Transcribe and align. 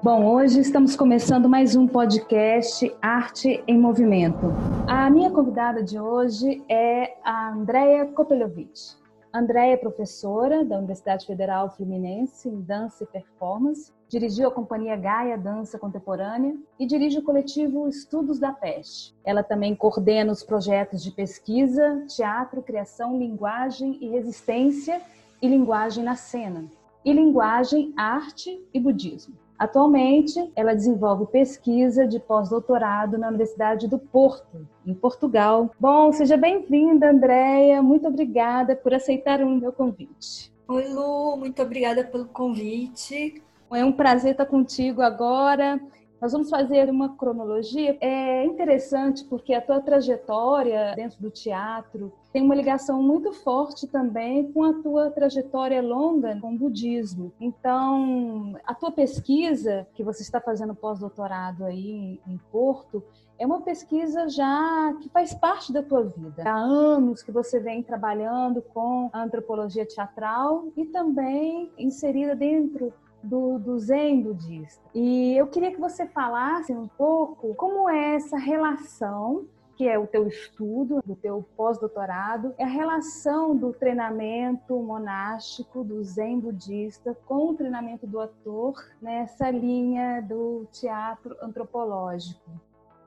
Bom, 0.00 0.24
hoje 0.26 0.60
estamos 0.60 0.94
começando 0.94 1.48
mais 1.48 1.74
um 1.74 1.84
podcast 1.84 2.94
Arte 3.02 3.64
em 3.66 3.76
Movimento. 3.76 4.46
A 4.86 5.10
minha 5.10 5.28
convidada 5.28 5.82
de 5.82 5.98
hoje 5.98 6.62
é 6.68 7.16
a 7.24 7.50
Andrea 7.52 8.06
Kopelovic. 8.06 8.96
Andréia 9.34 9.72
é 9.72 9.76
professora 9.76 10.64
da 10.64 10.78
Universidade 10.78 11.26
Federal 11.26 11.70
Fluminense 11.70 12.48
em 12.48 12.60
Dança 12.60 13.02
e 13.02 13.06
Performance, 13.08 13.92
dirigiu 14.08 14.46
a 14.46 14.52
Companhia 14.52 14.94
Gaia 14.94 15.36
Dança 15.36 15.80
Contemporânea 15.80 16.56
e 16.78 16.86
dirige 16.86 17.18
o 17.18 17.24
coletivo 17.24 17.88
Estudos 17.88 18.38
da 18.38 18.52
Peste. 18.52 19.16
Ela 19.24 19.42
também 19.42 19.74
coordena 19.74 20.30
os 20.30 20.44
projetos 20.44 21.02
de 21.02 21.10
pesquisa, 21.10 22.04
teatro, 22.06 22.62
criação, 22.62 23.18
linguagem 23.18 23.98
e 24.00 24.08
resistência 24.10 25.02
e 25.42 25.48
linguagem 25.48 26.04
na 26.04 26.14
cena, 26.14 26.66
e 27.04 27.12
linguagem, 27.12 27.92
arte 27.96 28.64
e 28.72 28.78
budismo. 28.78 29.47
Atualmente, 29.58 30.52
ela 30.54 30.72
desenvolve 30.72 31.26
pesquisa 31.26 32.06
de 32.06 32.20
pós-doutorado 32.20 33.18
na 33.18 33.28
Universidade 33.28 33.88
do 33.88 33.98
Porto, 33.98 34.64
em 34.86 34.94
Portugal. 34.94 35.70
Bom, 35.80 36.12
seja 36.12 36.36
bem-vinda, 36.36 37.10
Andréia. 37.10 37.82
Muito 37.82 38.06
obrigada 38.06 38.76
por 38.76 38.94
aceitar 38.94 39.42
o 39.42 39.50
meu 39.50 39.72
convite. 39.72 40.52
Oi, 40.68 40.86
Lu. 40.86 41.36
Muito 41.36 41.60
obrigada 41.60 42.04
pelo 42.04 42.26
convite. 42.26 43.42
É 43.72 43.84
um 43.84 43.90
prazer 43.92 44.32
estar 44.32 44.46
contigo 44.46 45.02
agora. 45.02 45.80
Nós 46.20 46.32
vamos 46.32 46.50
fazer 46.50 46.90
uma 46.90 47.16
cronologia. 47.16 47.96
É 48.00 48.44
interessante 48.44 49.24
porque 49.24 49.54
a 49.54 49.60
tua 49.60 49.80
trajetória 49.80 50.92
dentro 50.96 51.20
do 51.20 51.30
teatro 51.30 52.12
tem 52.32 52.42
uma 52.42 52.54
ligação 52.54 53.00
muito 53.02 53.32
forte 53.32 53.86
também 53.86 54.52
com 54.52 54.64
a 54.64 54.74
tua 54.82 55.10
trajetória 55.10 55.80
longa 55.80 56.38
com 56.40 56.54
o 56.54 56.58
budismo. 56.58 57.32
Então, 57.40 58.56
a 58.66 58.74
tua 58.74 58.90
pesquisa 58.90 59.86
que 59.94 60.02
você 60.02 60.22
está 60.22 60.40
fazendo 60.40 60.74
pós-doutorado 60.74 61.64
aí 61.64 62.20
em 62.26 62.38
Porto 62.50 63.02
é 63.38 63.46
uma 63.46 63.60
pesquisa 63.60 64.28
já 64.28 64.92
que 65.00 65.08
faz 65.08 65.32
parte 65.32 65.72
da 65.72 65.82
tua 65.82 66.02
vida. 66.02 66.42
Há 66.44 66.56
anos 66.56 67.22
que 67.22 67.30
você 67.30 67.60
vem 67.60 67.82
trabalhando 67.82 68.60
com 68.60 69.08
a 69.12 69.22
antropologia 69.22 69.86
teatral 69.86 70.66
e 70.76 70.84
também 70.86 71.70
inserida 71.78 72.34
dentro 72.34 72.92
do, 73.22 73.58
do 73.58 73.78
Zen 73.78 74.22
budista. 74.22 74.82
E 74.94 75.36
eu 75.36 75.46
queria 75.46 75.72
que 75.72 75.80
você 75.80 76.06
falasse 76.06 76.72
um 76.72 76.86
pouco 76.86 77.54
como 77.54 77.88
é 77.88 78.16
essa 78.16 78.38
relação 78.38 79.46
que 79.78 79.86
é 79.86 79.96
o 79.96 80.08
teu 80.08 80.26
estudo, 80.26 81.00
do 81.06 81.14
teu 81.14 81.46
pós-doutorado, 81.56 82.52
é 82.58 82.64
a 82.64 82.66
relação 82.66 83.56
do 83.56 83.72
treinamento 83.72 84.76
monástico 84.82 85.84
do 85.84 86.02
Zen 86.02 86.40
budista 86.40 87.16
com 87.26 87.50
o 87.50 87.54
treinamento 87.54 88.04
do 88.04 88.18
ator 88.18 88.74
nessa 89.00 89.48
linha 89.52 90.20
do 90.20 90.66
teatro 90.72 91.36
antropológico. 91.40 92.50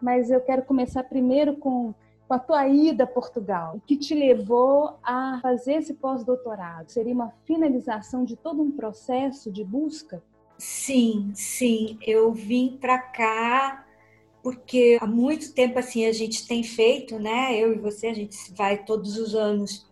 Mas 0.02 0.32
eu 0.32 0.40
quero 0.40 0.62
começar 0.62 1.04
primeiro 1.04 1.58
com 1.58 1.94
com 2.32 2.36
a 2.36 2.40
tua 2.40 2.66
ida 2.66 3.04
a 3.04 3.08
Portugal? 3.08 3.76
O 3.76 3.82
que 3.82 3.98
te 3.98 4.16
levou 4.16 4.98
a 5.04 5.38
fazer 5.42 5.74
esse 5.74 5.94
pós-doutorado? 5.94 6.90
Seria 6.90 7.14
uma 7.14 7.34
finalização 7.44 8.24
de 8.24 8.38
todo 8.38 8.62
um 8.62 8.72
processo 8.72 9.52
de 9.52 9.66
busca? 9.66 10.24
Sim, 10.58 11.30
sim. 11.36 12.00
Eu 12.02 12.32
vim 12.32 12.78
para 12.80 12.98
cá 13.00 13.86
porque 14.42 14.98
há 15.02 15.06
muito 15.06 15.54
tempo 15.54 15.78
assim 15.78 16.06
a 16.06 16.14
gente 16.14 16.48
tem 16.48 16.64
feito, 16.64 17.20
né? 17.20 17.54
Eu 17.60 17.74
e 17.74 17.80
você, 17.80 18.08
a 18.08 18.14
gente 18.14 18.38
vai 18.54 18.82
todos 18.82 19.18
os 19.18 19.36
anos, 19.36 19.86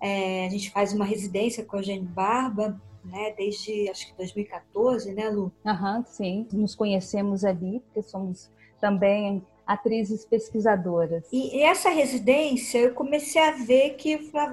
é, 0.00 0.44
a 0.44 0.50
gente 0.50 0.72
faz 0.72 0.92
uma 0.92 1.04
residência 1.04 1.64
com 1.64 1.76
a 1.76 1.78
Eugênio 1.78 2.08
Barba, 2.08 2.82
né? 3.04 3.32
Desde 3.36 3.88
acho 3.88 4.08
que 4.08 4.16
2014, 4.16 5.14
né, 5.14 5.30
Lu? 5.30 5.52
Aham, 5.64 6.02
sim. 6.04 6.48
Nos 6.52 6.74
conhecemos 6.74 7.44
ali, 7.44 7.78
porque 7.78 8.02
somos 8.02 8.50
também 8.80 9.40
atrizes 9.66 10.24
pesquisadoras. 10.24 11.24
E, 11.32 11.62
essa 11.62 11.90
residência, 11.90 12.78
eu 12.78 12.94
comecei 12.94 13.42
a 13.42 13.52
ver 13.52 13.94
que 13.96 14.12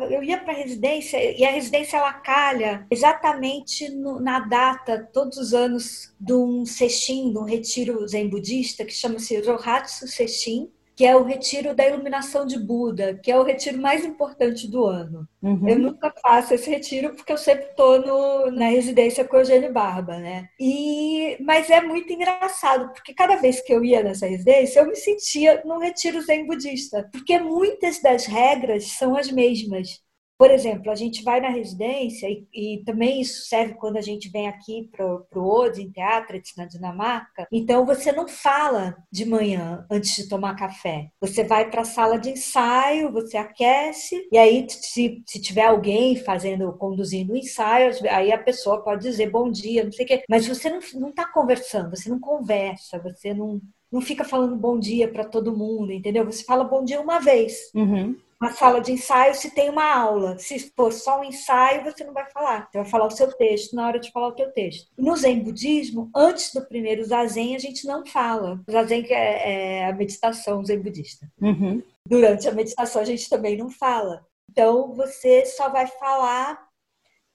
eu 0.10 0.24
ia 0.24 0.40
para 0.40 0.54
a 0.54 0.56
residência 0.56 1.18
e 1.40 1.46
a 1.46 1.52
residência 1.52 1.98
ela 1.98 2.14
calha 2.14 2.86
exatamente 2.90 3.90
no, 3.90 4.20
na 4.20 4.40
data, 4.40 5.08
todos 5.14 5.38
os 5.38 5.54
anos, 5.54 6.14
de 6.20 6.34
um 6.34 6.66
sextim, 6.66 7.32
de 7.32 7.38
um 7.38 7.44
retiro 7.44 8.08
zen 8.08 8.30
budista 8.30 8.84
que 8.84 8.94
chama-se 8.94 9.40
Rohatsu 9.42 10.08
Sextim, 10.08 10.72
que 10.96 11.06
é 11.06 11.16
o 11.16 11.24
retiro 11.24 11.76
da 11.76 11.88
iluminação 11.88 12.46
de 12.46 12.60
Buda, 12.60 13.16
que 13.16 13.32
é 13.32 13.38
o 13.38 13.44
retiro 13.44 13.82
mais 13.82 14.06
importante 14.06 14.70
do 14.70 14.86
ano. 14.86 15.28
Uhum. 15.42 15.68
Eu 15.68 15.80
nunca 15.80 16.14
faço 16.22 16.54
esse 16.54 16.70
retiro 16.70 17.14
porque 17.16 17.34
eu 17.34 17.38
sempre 17.38 17.66
estou 17.66 18.52
na 18.52 18.68
residência 18.68 19.26
com 19.26 19.36
o 19.36 19.40
Eugênio 19.40 19.74
Barba, 19.74 20.18
né? 20.20 20.48
E, 20.60 21.38
mas 21.42 21.70
é 21.70 21.82
muito 21.82 22.12
engraçado, 22.14 22.94
porque 22.94 23.14
cada 23.14 23.36
vez 23.38 23.60
que 23.62 23.74
eu 23.74 23.84
ia 23.84 24.04
nessa 24.04 24.28
residência, 24.28 24.80
eu 24.80 24.88
me 24.88 24.96
sentia 24.96 25.62
num 25.66 25.80
retiro 25.80 26.22
zen 26.22 26.46
budista, 26.46 27.10
porque 27.12 27.40
muitas 27.40 28.02
das 28.02 28.26
regras 28.26 28.92
são 28.92 29.16
as 29.18 29.32
mesmas. 29.32 30.02
Por 30.44 30.52
exemplo, 30.52 30.92
a 30.92 30.96
gente 30.96 31.24
vai 31.24 31.40
na 31.40 31.48
residência, 31.48 32.28
e, 32.28 32.46
e 32.54 32.84
também 32.84 33.22
isso 33.22 33.48
serve 33.48 33.76
quando 33.76 33.96
a 33.96 34.02
gente 34.02 34.28
vem 34.28 34.50
aqui 34.50 34.90
para 34.92 35.06
o 35.06 35.48
Odin 35.50 35.90
Teatro 35.90 36.38
na 36.58 36.66
Dinamarca. 36.66 37.48
Então, 37.50 37.86
você 37.86 38.12
não 38.12 38.28
fala 38.28 38.94
de 39.10 39.24
manhã 39.24 39.86
antes 39.90 40.14
de 40.18 40.28
tomar 40.28 40.58
café. 40.58 41.08
Você 41.22 41.46
vai 41.46 41.72
para 41.72 41.84
a 41.84 41.86
sala 41.86 42.20
de 42.20 42.32
ensaio, 42.32 43.10
você 43.10 43.38
aquece, 43.38 44.28
e 44.30 44.38
aí, 44.38 44.68
se, 44.70 45.24
se 45.26 45.42
tiver 45.42 45.64
alguém 45.64 46.18
fazendo, 46.18 46.74
conduzindo 46.74 47.32
o 47.32 47.38
ensaio, 47.38 47.94
aí 48.10 48.30
a 48.34 48.38
pessoa 48.38 48.84
pode 48.84 49.04
dizer 49.04 49.30
bom 49.30 49.50
dia, 49.50 49.86
não 49.86 49.94
sei 49.94 50.04
o 50.04 50.08
quê. 50.10 50.24
Mas 50.30 50.46
você 50.46 50.70
não 50.70 51.10
está 51.10 51.26
conversando, 51.26 51.96
você 51.96 52.10
não 52.10 52.20
conversa, 52.20 53.00
você 53.00 53.34
não, 53.34 53.62
não 53.90 54.02
fica 54.02 54.26
falando 54.26 54.58
bom 54.58 54.78
dia 54.78 55.08
para 55.08 55.24
todo 55.24 55.56
mundo, 55.56 55.94
entendeu? 55.94 56.26
Você 56.26 56.44
fala 56.44 56.66
bom 56.66 56.84
dia 56.84 57.00
uma 57.00 57.20
vez. 57.20 57.72
Uhum 57.74 58.14
uma 58.44 58.52
sala 58.52 58.82
de 58.82 58.92
ensaio 58.92 59.34
se 59.34 59.52
tem 59.52 59.70
uma 59.70 59.96
aula. 59.96 60.38
Se 60.38 60.60
for 60.76 60.92
só 60.92 61.22
um 61.22 61.24
ensaio, 61.24 61.84
você 61.86 62.04
não 62.04 62.14
vai 62.14 62.30
falar. 62.30 62.68
Você 62.70 62.78
vai 62.78 62.88
falar 62.88 63.08
o 63.08 63.12
seu 63.12 63.32
texto 63.32 63.74
na 63.74 63.88
hora 63.88 64.00
de 64.00 64.12
falar 64.12 64.28
o 64.28 64.36
teu 64.36 64.52
texto. 64.52 64.92
No 64.98 65.16
Zen 65.16 65.40
Budismo, 65.40 66.12
antes 66.14 66.54
do 66.54 66.66
primeiro 66.66 67.04
Zazen, 67.06 67.56
a 67.56 67.60
gente 67.60 67.88
não 67.88 68.06
fala. 68.06 68.62
O 68.68 68.72
Zazen 68.72 69.06
é, 69.10 69.84
é 69.84 69.86
a 69.86 69.94
meditação 69.94 70.64
Zen 70.66 70.82
budista. 70.82 71.26
Uhum. 71.42 71.82
Durante 72.06 72.50
a 72.50 72.52
meditação, 72.52 73.02
a 73.02 73.06
gente 73.06 73.30
também 73.30 73.56
não 73.56 73.70
fala. 73.70 74.26
Então, 74.52 74.94
você 74.94 75.46
só 75.46 75.70
vai 75.70 75.88
falar 75.88 76.68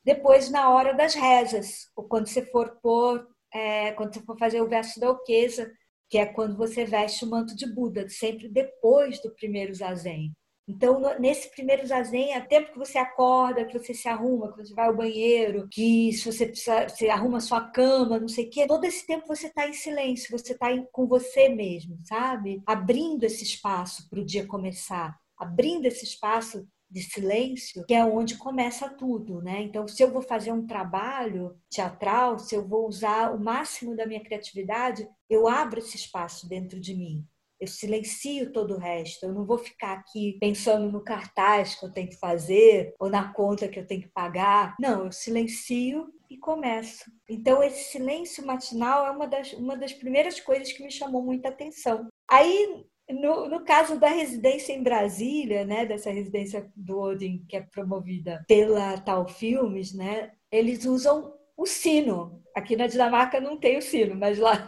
depois 0.04 0.50
na 0.50 0.70
hora 0.70 0.92
das 0.92 1.14
rezas, 1.14 1.90
ou 1.96 2.04
quando 2.04 2.26
você 2.26 2.44
for 2.44 2.78
pôr, 2.82 3.26
é, 3.52 3.92
quando 3.92 4.12
você 4.12 4.20
for 4.20 4.38
fazer 4.38 4.60
o 4.60 4.68
verso 4.68 5.00
da 5.00 5.10
Oqueza, 5.10 5.72
que 6.10 6.18
é 6.18 6.26
quando 6.26 6.56
você 6.56 6.84
veste 6.84 7.24
o 7.24 7.28
manto 7.28 7.56
de 7.56 7.66
Buda, 7.66 8.08
sempre 8.08 8.48
depois 8.48 9.20
do 9.22 9.34
primeiro 9.34 9.74
Zazen. 9.74 10.34
Então, 10.68 11.00
nesse 11.18 11.50
primeiro 11.50 11.86
zazen, 11.86 12.34
é 12.34 12.40
tempo 12.42 12.72
que 12.72 12.78
você 12.78 12.98
acorda, 12.98 13.64
que 13.64 13.78
você 13.78 13.94
se 13.94 14.06
arruma, 14.06 14.52
que 14.52 14.58
você 14.58 14.74
vai 14.74 14.86
ao 14.86 14.96
banheiro, 14.96 15.66
que 15.66 16.12
se 16.12 16.30
você 16.30 16.46
precisa, 16.46 16.86
você 16.86 17.08
arruma 17.08 17.40
sua 17.40 17.62
cama, 17.70 18.20
não 18.20 18.28
sei 18.28 18.44
o 18.44 18.50
quê, 18.50 18.66
todo 18.66 18.84
esse 18.84 19.06
tempo 19.06 19.26
você 19.26 19.46
está 19.46 19.66
em 19.66 19.72
silêncio, 19.72 20.30
você 20.30 20.52
está 20.52 20.66
com 20.92 21.06
você 21.06 21.48
mesmo, 21.48 21.96
sabe? 22.04 22.62
Abrindo 22.66 23.24
esse 23.24 23.42
espaço 23.42 24.10
para 24.10 24.20
o 24.20 24.24
dia 24.24 24.46
começar, 24.46 25.18
abrindo 25.38 25.86
esse 25.86 26.04
espaço 26.04 26.68
de 26.90 27.02
silêncio, 27.02 27.84
que 27.86 27.94
é 27.94 28.04
onde 28.04 28.36
começa 28.36 28.90
tudo, 28.90 29.40
né? 29.40 29.62
Então, 29.62 29.88
se 29.88 30.02
eu 30.02 30.10
vou 30.10 30.20
fazer 30.20 30.52
um 30.52 30.66
trabalho 30.66 31.56
teatral, 31.70 32.38
se 32.38 32.54
eu 32.54 32.66
vou 32.66 32.86
usar 32.86 33.34
o 33.34 33.40
máximo 33.40 33.96
da 33.96 34.06
minha 34.06 34.22
criatividade, 34.22 35.08
eu 35.30 35.48
abro 35.48 35.78
esse 35.78 35.96
espaço 35.96 36.46
dentro 36.46 36.78
de 36.78 36.94
mim 36.94 37.26
eu 37.60 37.66
silencio 37.66 38.52
todo 38.52 38.74
o 38.74 38.78
resto. 38.78 39.24
Eu 39.24 39.32
não 39.32 39.44
vou 39.44 39.58
ficar 39.58 39.92
aqui 39.92 40.36
pensando 40.40 40.90
no 40.90 41.02
cartaz 41.02 41.74
que 41.74 41.84
eu 41.84 41.92
tenho 41.92 42.08
que 42.08 42.18
fazer 42.18 42.94
ou 42.98 43.10
na 43.10 43.32
conta 43.32 43.68
que 43.68 43.78
eu 43.78 43.86
tenho 43.86 44.02
que 44.02 44.08
pagar. 44.08 44.76
Não, 44.80 45.06
eu 45.06 45.12
silencio 45.12 46.12
e 46.30 46.36
começo. 46.36 47.10
Então, 47.28 47.62
esse 47.62 47.92
silêncio 47.92 48.46
matinal 48.46 49.06
é 49.06 49.10
uma 49.10 49.26
das, 49.26 49.52
uma 49.54 49.76
das 49.76 49.92
primeiras 49.92 50.40
coisas 50.40 50.72
que 50.72 50.82
me 50.82 50.90
chamou 50.90 51.22
muita 51.22 51.48
atenção. 51.48 52.06
Aí, 52.30 52.84
no, 53.08 53.48
no 53.48 53.64
caso 53.64 53.98
da 53.98 54.08
residência 54.08 54.72
em 54.72 54.82
Brasília, 54.82 55.64
né, 55.64 55.86
dessa 55.86 56.10
residência 56.10 56.70
do 56.76 56.98
Odin, 56.98 57.44
que 57.48 57.56
é 57.56 57.62
promovida 57.62 58.44
pela 58.46 58.98
Tal 58.98 59.26
Filmes, 59.26 59.94
né, 59.94 60.32
eles 60.52 60.84
usam 60.84 61.34
o 61.56 61.66
sino. 61.66 62.42
Aqui 62.54 62.76
na 62.76 62.86
Dinamarca 62.86 63.40
não 63.40 63.56
tem 63.56 63.78
o 63.78 63.82
sino, 63.82 64.14
mas 64.14 64.38
lá 64.38 64.66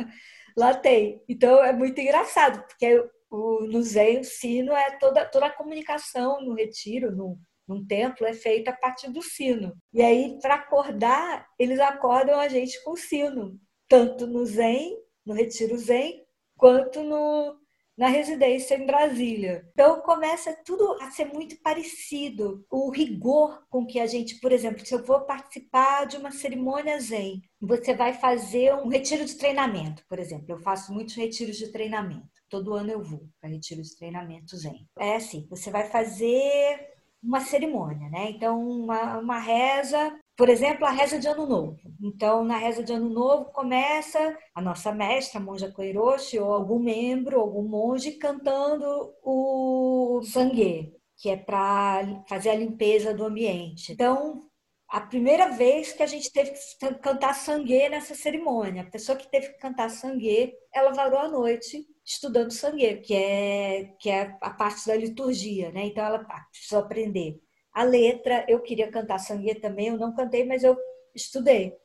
lá 0.56 0.74
tem. 0.74 1.22
Então 1.28 1.62
é 1.64 1.72
muito 1.72 2.00
engraçado, 2.00 2.64
porque 2.66 3.02
o, 3.30 3.60
no 3.66 3.82
Zen 3.82 4.20
o 4.20 4.24
sino 4.24 4.72
é 4.72 4.98
toda, 4.98 5.24
toda 5.24 5.46
a 5.46 5.52
comunicação 5.52 6.40
no 6.40 6.54
retiro, 6.54 7.14
no, 7.14 7.38
num 7.66 7.86
templo, 7.86 8.26
é 8.26 8.32
feita 8.32 8.70
a 8.70 8.76
partir 8.76 9.10
do 9.10 9.22
sino. 9.22 9.76
E 9.92 10.02
aí, 10.02 10.38
para 10.42 10.54
acordar, 10.54 11.46
eles 11.58 11.78
acordam 11.78 12.38
a 12.40 12.48
gente 12.48 12.82
com 12.82 12.92
o 12.92 12.96
sino, 12.96 13.58
tanto 13.88 14.26
no 14.26 14.44
Zen, 14.44 14.96
no 15.24 15.34
retiro 15.34 15.76
Zen, 15.78 16.24
quanto 16.56 17.02
no, 17.02 17.56
na 17.96 18.08
residência 18.08 18.76
em 18.76 18.86
Brasília. 18.86 19.68
Então 19.72 20.00
começa 20.00 20.56
tudo 20.64 20.96
a 21.00 21.10
ser 21.10 21.26
muito 21.26 21.60
parecido. 21.60 22.64
O 22.70 22.90
rigor 22.90 23.62
com 23.68 23.86
que 23.86 24.00
a 24.00 24.06
gente, 24.06 24.40
por 24.40 24.52
exemplo, 24.52 24.84
se 24.84 24.94
eu 24.94 25.04
vou 25.04 25.20
participar 25.20 26.06
de 26.06 26.16
uma 26.16 26.30
cerimônia 26.30 26.98
zen, 26.98 27.42
você 27.60 27.94
vai 27.94 28.14
fazer 28.14 28.74
um 28.74 28.88
retiro 28.88 29.24
de 29.24 29.36
treinamento, 29.36 30.02
por 30.08 30.18
exemplo. 30.18 30.46
Eu 30.48 30.58
faço 30.58 30.92
muitos 30.92 31.14
retiros 31.14 31.56
de 31.56 31.68
treinamento. 31.68 32.28
Todo 32.48 32.74
ano 32.74 32.90
eu 32.90 33.02
vou 33.02 33.28
para 33.40 33.50
retiro 33.50 33.82
de 33.82 33.96
treinamento 33.96 34.56
zen. 34.56 34.88
É 34.98 35.16
assim, 35.16 35.46
você 35.48 35.70
vai 35.70 35.88
fazer 35.88 36.90
uma 37.22 37.40
cerimônia, 37.40 38.08
né? 38.08 38.30
Então, 38.30 38.66
uma, 38.66 39.18
uma 39.18 39.38
reza 39.38 40.18
por 40.36 40.48
exemplo, 40.48 40.86
a 40.86 40.90
reza 40.90 41.18
de 41.18 41.28
Ano 41.28 41.46
Novo. 41.46 41.78
Então, 42.02 42.44
na 42.44 42.56
reza 42.56 42.82
de 42.82 42.92
Ano 42.92 43.10
Novo, 43.10 43.46
começa 43.52 44.36
a 44.54 44.60
nossa 44.62 44.92
mestra, 44.92 45.38
monja 45.38 45.70
Koiroshi, 45.70 46.38
ou 46.38 46.52
algum 46.52 46.78
membro, 46.78 47.38
algum 47.38 47.62
monge, 47.62 48.12
cantando 48.12 49.14
o 49.22 50.22
sangue, 50.24 50.94
que 51.18 51.28
é 51.28 51.36
para 51.36 52.24
fazer 52.28 52.50
a 52.50 52.54
limpeza 52.54 53.12
do 53.12 53.24
ambiente. 53.24 53.92
Então, 53.92 54.40
a 54.88 55.00
primeira 55.00 55.50
vez 55.50 55.92
que 55.92 56.02
a 56.02 56.06
gente 56.06 56.32
teve 56.32 56.52
que 56.52 56.98
cantar 57.00 57.34
sangue 57.34 57.88
nessa 57.88 58.14
cerimônia. 58.14 58.82
A 58.82 58.90
pessoa 58.90 59.16
que 59.16 59.30
teve 59.30 59.50
que 59.50 59.58
cantar 59.58 59.88
sangue, 59.90 60.52
ela 60.74 60.92
varou 60.92 61.20
a 61.20 61.28
noite 61.28 61.86
estudando 62.04 62.50
sangue, 62.50 62.96
que 62.96 63.14
é, 63.14 63.84
que 64.00 64.10
é 64.10 64.36
a 64.40 64.50
parte 64.50 64.86
da 64.86 64.96
liturgia, 64.96 65.70
né? 65.70 65.84
Então, 65.86 66.04
ela 66.04 66.26
precisou 66.50 66.80
aprender 66.80 67.40
a 67.72 67.82
letra, 67.82 68.44
eu 68.48 68.60
queria 68.60 68.90
cantar 68.90 69.18
sangue 69.18 69.54
também, 69.54 69.88
eu 69.88 69.98
não 69.98 70.14
cantei, 70.14 70.44
mas 70.44 70.64
eu 70.64 70.76
estudei. 71.14 71.76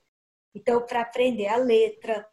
Então, 0.54 0.86
para 0.86 1.02
aprender 1.02 1.48
a 1.48 1.58
letra, 1.58 2.26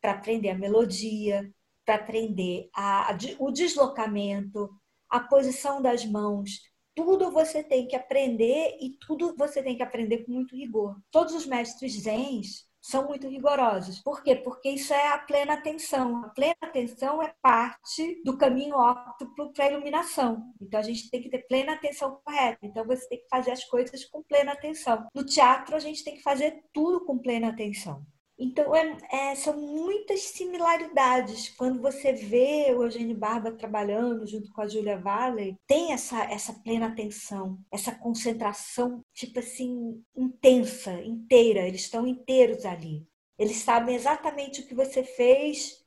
para 0.00 0.12
aprender 0.12 0.50
a 0.50 0.58
melodia, 0.58 1.52
para 1.84 1.96
aprender 1.96 2.68
a, 2.74 3.10
a, 3.12 3.18
o 3.38 3.50
deslocamento, 3.50 4.70
a 5.08 5.20
posição 5.20 5.82
das 5.82 6.04
mãos, 6.04 6.60
tudo 6.94 7.30
você 7.30 7.62
tem 7.62 7.86
que 7.86 7.96
aprender 7.96 8.76
e 8.80 8.96
tudo 9.06 9.34
você 9.36 9.62
tem 9.62 9.76
que 9.76 9.82
aprender 9.82 10.24
com 10.24 10.32
muito 10.32 10.54
rigor. 10.54 10.96
Todos 11.10 11.34
os 11.34 11.46
mestres 11.46 11.94
zens 12.02 12.69
são 12.90 13.06
muito 13.06 13.28
rigorosos. 13.28 14.00
Por 14.00 14.22
quê? 14.22 14.34
Porque 14.36 14.70
isso 14.70 14.92
é 14.92 15.08
a 15.12 15.18
plena 15.18 15.54
atenção. 15.54 16.24
A 16.24 16.28
plena 16.30 16.56
atenção 16.62 17.22
é 17.22 17.32
parte 17.40 18.20
do 18.24 18.36
caminho 18.36 18.76
óptimo 18.76 19.52
para 19.52 19.64
a 19.64 19.70
iluminação. 19.70 20.52
Então 20.60 20.80
a 20.80 20.82
gente 20.82 21.10
tem 21.10 21.22
que 21.22 21.30
ter 21.30 21.46
plena 21.46 21.74
atenção 21.74 22.20
correta. 22.24 22.58
Então 22.62 22.84
você 22.84 23.08
tem 23.08 23.18
que 23.18 23.28
fazer 23.28 23.52
as 23.52 23.64
coisas 23.64 24.04
com 24.06 24.22
plena 24.22 24.52
atenção. 24.52 25.06
No 25.14 25.24
teatro 25.24 25.76
a 25.76 25.78
gente 25.78 26.04
tem 26.04 26.16
que 26.16 26.22
fazer 26.22 26.62
tudo 26.72 27.04
com 27.04 27.18
plena 27.18 27.48
atenção. 27.48 28.04
Então, 28.42 28.74
é, 28.74 28.96
é, 29.12 29.34
são 29.34 29.54
muitas 29.54 30.22
similaridades. 30.22 31.50
Quando 31.50 31.82
você 31.82 32.14
vê 32.14 32.74
o 32.74 32.84
Eugênio 32.84 33.14
Barba 33.14 33.52
trabalhando 33.52 34.26
junto 34.26 34.50
com 34.50 34.62
a 34.62 34.66
Julia 34.66 34.98
Valley, 34.98 35.56
tem 35.66 35.92
essa, 35.92 36.24
essa 36.24 36.54
plena 36.54 36.86
atenção, 36.86 37.58
essa 37.70 37.94
concentração, 37.94 39.04
tipo 39.12 39.40
assim, 39.40 40.02
intensa, 40.16 40.90
inteira. 41.02 41.68
Eles 41.68 41.82
estão 41.82 42.06
inteiros 42.06 42.64
ali. 42.64 43.06
Eles 43.38 43.58
sabem 43.58 43.94
exatamente 43.94 44.62
o 44.62 44.66
que 44.66 44.74
você 44.74 45.04
fez 45.04 45.84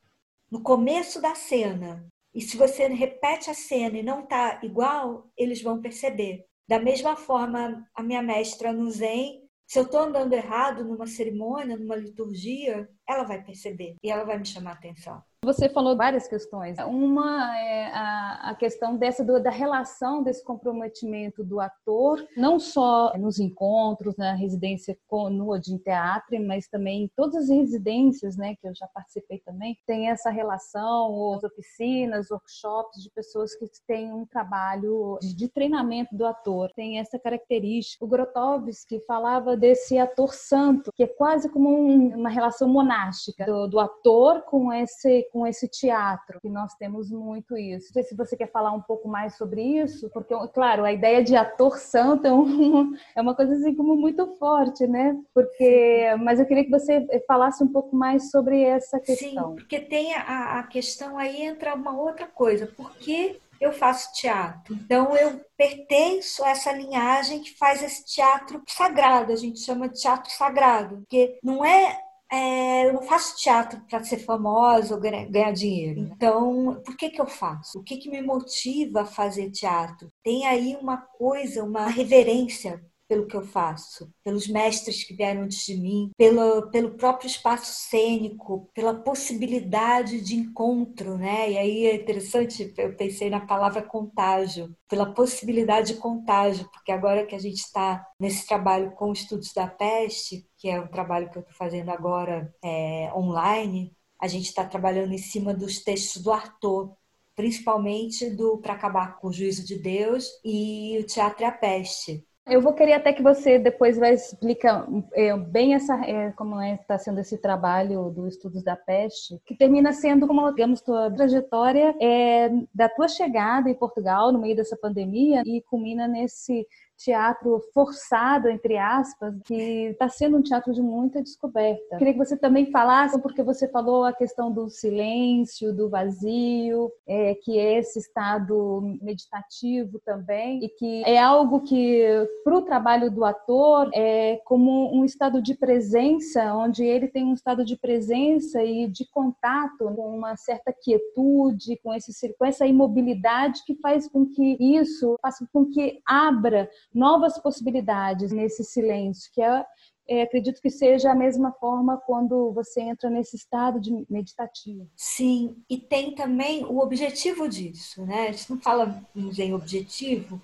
no 0.48 0.62
começo 0.62 1.20
da 1.20 1.34
cena. 1.34 2.06
E 2.32 2.40
se 2.40 2.56
você 2.56 2.86
repete 2.86 3.50
a 3.50 3.54
cena 3.54 3.98
e 3.98 4.02
não 4.02 4.20
está 4.20 4.60
igual, 4.62 5.28
eles 5.36 5.60
vão 5.60 5.80
perceber. 5.80 6.44
Da 6.68 6.78
mesma 6.78 7.16
forma, 7.16 7.84
a 7.92 8.02
minha 8.02 8.22
mestra 8.22 8.72
no 8.72 8.88
Zen 8.92 9.43
se 9.66 9.78
eu 9.78 9.84
estou 9.84 10.00
andando 10.00 10.32
errado 10.32 10.84
numa 10.84 11.06
cerimônia, 11.06 11.76
numa 11.76 11.96
liturgia, 11.96 12.88
ela 13.08 13.24
vai 13.24 13.42
perceber 13.42 13.96
e 14.02 14.10
ela 14.10 14.24
vai 14.24 14.38
me 14.38 14.46
chamar 14.46 14.72
a 14.72 14.74
atenção. 14.74 15.22
Você 15.44 15.68
falou 15.68 15.96
várias 15.96 16.26
questões. 16.26 16.78
Uma 16.78 17.58
é 17.58 17.86
a, 17.92 18.50
a 18.50 18.54
questão 18.54 18.96
dessa 18.96 19.24
do, 19.24 19.40
da 19.42 19.50
relação 19.50 20.22
desse 20.22 20.42
comprometimento 20.42 21.44
do 21.44 21.60
ator, 21.60 22.26
não 22.36 22.58
só 22.58 23.12
nos 23.18 23.38
encontros, 23.38 24.16
na 24.16 24.34
residência 24.34 24.96
no 25.30 25.50
Odin 25.50 25.78
Teatro, 25.78 26.42
mas 26.44 26.66
também 26.66 27.04
em 27.04 27.10
todas 27.14 27.44
as 27.44 27.48
residências, 27.50 28.36
né, 28.36 28.56
que 28.60 28.66
eu 28.66 28.74
já 28.74 28.86
participei 28.88 29.38
também, 29.38 29.78
tem 29.86 30.08
essa 30.08 30.30
relação, 30.30 31.12
ou 31.12 31.38
oficinas, 31.44 32.30
workshops 32.30 33.02
de 33.02 33.10
pessoas 33.10 33.54
que 33.54 33.66
têm 33.86 34.12
um 34.12 34.26
trabalho 34.26 35.18
de, 35.20 35.34
de 35.34 35.48
treinamento 35.48 36.16
do 36.16 36.26
ator. 36.26 36.70
Tem 36.74 36.98
essa 36.98 37.18
característica. 37.18 38.04
O 38.04 38.08
Grotowski 38.08 39.00
falava 39.06 39.56
desse 39.56 39.98
ator 39.98 40.32
santo, 40.32 40.90
que 40.94 41.02
é 41.02 41.06
quase 41.06 41.48
como 41.48 41.68
um, 41.68 42.16
uma 42.16 42.28
relação 42.28 42.68
monástica 42.68 43.44
do, 43.44 43.66
do 43.68 43.78
ator 43.78 44.42
com 44.42 44.72
esse 44.72 45.28
com 45.34 45.44
esse 45.44 45.66
teatro, 45.66 46.40
que 46.40 46.48
nós 46.48 46.74
temos 46.76 47.10
muito 47.10 47.58
isso. 47.58 47.88
Não 47.88 47.94
sei 47.94 48.02
se 48.04 48.16
você 48.16 48.36
quer 48.36 48.52
falar 48.52 48.70
um 48.70 48.80
pouco 48.80 49.08
mais 49.08 49.36
sobre 49.36 49.60
isso, 49.60 50.08
porque, 50.10 50.32
claro, 50.54 50.84
a 50.84 50.92
ideia 50.92 51.24
de 51.24 51.34
ator 51.34 51.76
santo 51.76 52.24
é, 52.24 52.32
um, 52.32 52.94
é 53.16 53.20
uma 53.20 53.34
coisa 53.34 53.52
assim 53.52 53.74
como 53.74 53.96
muito 53.96 54.36
forte, 54.36 54.86
né? 54.86 55.16
Porque, 55.34 56.14
mas 56.22 56.38
eu 56.38 56.46
queria 56.46 56.64
que 56.64 56.70
você 56.70 57.04
falasse 57.26 57.64
um 57.64 57.68
pouco 57.68 57.96
mais 57.96 58.30
sobre 58.30 58.62
essa 58.62 59.00
questão. 59.00 59.50
Sim, 59.50 59.56
porque 59.56 59.80
tem 59.80 60.14
a, 60.14 60.60
a 60.60 60.62
questão 60.62 61.18
aí 61.18 61.42
entra 61.42 61.74
uma 61.74 62.00
outra 62.00 62.28
coisa. 62.28 62.68
Por 62.68 62.92
que 62.92 63.40
eu 63.60 63.72
faço 63.72 64.12
teatro. 64.12 64.74
Então 64.74 65.16
eu 65.16 65.40
pertenço 65.56 66.44
a 66.44 66.50
essa 66.50 66.72
linhagem 66.72 67.40
que 67.40 67.56
faz 67.56 67.82
esse 67.82 68.04
teatro 68.04 68.62
sagrado, 68.68 69.32
a 69.32 69.36
gente 69.36 69.60
chama 69.60 69.88
de 69.88 70.00
teatro 70.00 70.30
sagrado, 70.30 70.96
porque 70.98 71.38
não 71.42 71.64
é 71.64 71.98
é, 72.34 72.88
eu 72.88 72.92
não 72.94 73.02
faço 73.02 73.36
teatro 73.36 73.80
para 73.88 74.02
ser 74.02 74.18
famosa 74.18 74.94
ou 74.94 75.00
ganhar 75.00 75.52
dinheiro. 75.52 76.00
Então, 76.00 76.80
por 76.84 76.96
que, 76.96 77.10
que 77.10 77.20
eu 77.20 77.26
faço? 77.26 77.78
O 77.78 77.82
que, 77.82 77.96
que 77.96 78.10
me 78.10 78.20
motiva 78.22 79.02
a 79.02 79.06
fazer 79.06 79.50
teatro? 79.50 80.10
Tem 80.22 80.46
aí 80.46 80.76
uma 80.80 80.96
coisa, 80.96 81.62
uma 81.64 81.86
reverência 81.86 82.82
pelo 83.14 83.26
que 83.26 83.36
eu 83.36 83.42
faço, 83.42 84.12
pelos 84.24 84.48
mestres 84.48 85.04
que 85.04 85.14
vieram 85.14 85.42
antes 85.42 85.64
de 85.64 85.76
mim, 85.76 86.10
pelo, 86.18 86.68
pelo 86.70 86.96
próprio 86.96 87.28
espaço 87.28 87.88
cênico, 87.88 88.68
pela 88.74 88.92
possibilidade 88.92 90.20
de 90.20 90.34
encontro, 90.34 91.16
né? 91.16 91.52
E 91.52 91.58
aí 91.58 91.86
é 91.86 91.94
interessante, 91.94 92.74
eu 92.76 92.96
pensei 92.96 93.30
na 93.30 93.46
palavra 93.46 93.82
contágio, 93.82 94.76
pela 94.88 95.14
possibilidade 95.14 95.94
de 95.94 96.00
contágio, 96.00 96.68
porque 96.72 96.90
agora 96.90 97.24
que 97.24 97.36
a 97.36 97.38
gente 97.38 97.58
está 97.58 98.04
nesse 98.18 98.46
trabalho 98.48 98.90
com 98.92 99.12
estudos 99.12 99.52
da 99.52 99.68
peste, 99.68 100.44
que 100.58 100.68
é 100.68 100.80
o 100.80 100.88
trabalho 100.88 101.30
que 101.30 101.38
eu 101.38 101.42
estou 101.42 101.56
fazendo 101.56 101.90
agora 101.90 102.52
é, 102.64 103.12
online, 103.14 103.96
a 104.20 104.26
gente 104.26 104.46
está 104.46 104.64
trabalhando 104.64 105.12
em 105.12 105.18
cima 105.18 105.54
dos 105.54 105.84
textos 105.84 106.20
do 106.20 106.32
Arthur, 106.32 106.92
principalmente 107.36 108.28
do 108.30 108.58
Para 108.58 108.74
Acabar 108.74 109.18
com 109.18 109.28
o 109.28 109.32
Juízo 109.32 109.64
de 109.64 109.78
Deus 109.78 110.28
e 110.44 110.98
o 110.98 111.04
Teatro 111.04 111.42
e 111.42 111.44
a 111.44 111.52
Peste. 111.52 112.24
Eu 112.46 112.60
vou 112.60 112.74
querer 112.74 112.92
até 112.92 113.10
que 113.10 113.22
você 113.22 113.58
depois 113.58 113.96
vai 113.96 114.12
explicar 114.12 114.86
é, 115.14 115.34
bem 115.34 115.74
essa 115.74 115.94
é, 116.04 116.30
como 116.32 116.60
está 116.62 116.66
é, 116.66 116.76
tá 116.86 116.98
sendo 116.98 117.18
esse 117.18 117.38
trabalho 117.38 118.10
do 118.10 118.28
estudos 118.28 118.62
da 118.62 118.76
peste, 118.76 119.40
que 119.46 119.56
termina 119.56 119.94
sendo 119.94 120.26
como 120.26 120.50
digamos 120.50 120.82
tua 120.82 121.10
trajetória 121.10 121.94
é, 121.98 122.50
da 122.74 122.86
tua 122.86 123.08
chegada 123.08 123.70
em 123.70 123.74
Portugal 123.74 124.30
no 124.30 124.38
meio 124.38 124.54
dessa 124.54 124.76
pandemia 124.76 125.42
e 125.46 125.62
culmina 125.62 126.06
nesse 126.06 126.66
teatro 126.96 127.60
forçado, 127.72 128.48
entre 128.48 128.76
aspas, 128.76 129.34
que 129.44 129.88
está 129.90 130.08
sendo 130.08 130.38
um 130.38 130.42
teatro 130.42 130.72
de 130.72 130.82
muita 130.82 131.22
descoberta. 131.22 131.96
Queria 131.96 132.12
que 132.12 132.18
você 132.18 132.36
também 132.36 132.70
falasse, 132.70 133.20
porque 133.20 133.42
você 133.42 133.68
falou 133.68 134.04
a 134.04 134.12
questão 134.12 134.50
do 134.50 134.68
silêncio, 134.68 135.74
do 135.74 135.88
vazio, 135.88 136.90
é, 137.06 137.34
que 137.34 137.58
é 137.58 137.78
esse 137.78 137.98
estado 137.98 138.96
meditativo 139.02 140.00
também, 140.04 140.64
e 140.64 140.68
que 140.68 141.02
é 141.04 141.18
algo 141.18 141.60
que, 141.60 142.04
para 142.44 142.56
o 142.56 142.62
trabalho 142.62 143.10
do 143.10 143.24
ator, 143.24 143.90
é 143.94 144.40
como 144.44 144.94
um 144.94 145.04
estado 145.04 145.42
de 145.42 145.54
presença, 145.54 146.54
onde 146.54 146.84
ele 146.84 147.08
tem 147.08 147.24
um 147.24 147.34
estado 147.34 147.64
de 147.64 147.76
presença 147.76 148.62
e 148.62 148.88
de 148.88 149.08
contato 149.10 149.84
com 149.94 150.16
uma 150.16 150.36
certa 150.36 150.72
quietude, 150.72 151.78
com, 151.82 151.92
esse, 151.94 152.34
com 152.34 152.44
essa 152.44 152.66
imobilidade 152.66 153.62
que 153.64 153.74
faz 153.76 154.08
com 154.08 154.26
que 154.26 154.56
isso 154.60 155.16
faça 155.20 155.46
com 155.52 155.66
que 155.66 156.00
abra 156.06 156.68
novas 156.94 157.38
possibilidades 157.38 158.30
nesse 158.30 158.62
silêncio, 158.62 159.30
que 159.32 159.42
é, 159.42 159.64
é, 160.08 160.22
acredito 160.22 160.60
que 160.60 160.70
seja 160.70 161.10
a 161.10 161.14
mesma 161.14 161.52
forma 161.52 161.96
quando 162.06 162.52
você 162.52 162.80
entra 162.80 163.10
nesse 163.10 163.36
estado 163.36 163.80
de 163.80 163.90
meditativo. 164.08 164.88
Sim, 164.96 165.56
e 165.68 165.78
tem 165.78 166.14
também 166.14 166.64
o 166.64 166.78
objetivo 166.78 167.48
disso, 167.48 168.04
né? 168.04 168.28
A 168.28 168.32
gente 168.32 168.50
não 168.50 168.60
fala 168.60 169.02
em 169.14 169.54
objetivo, 169.54 170.40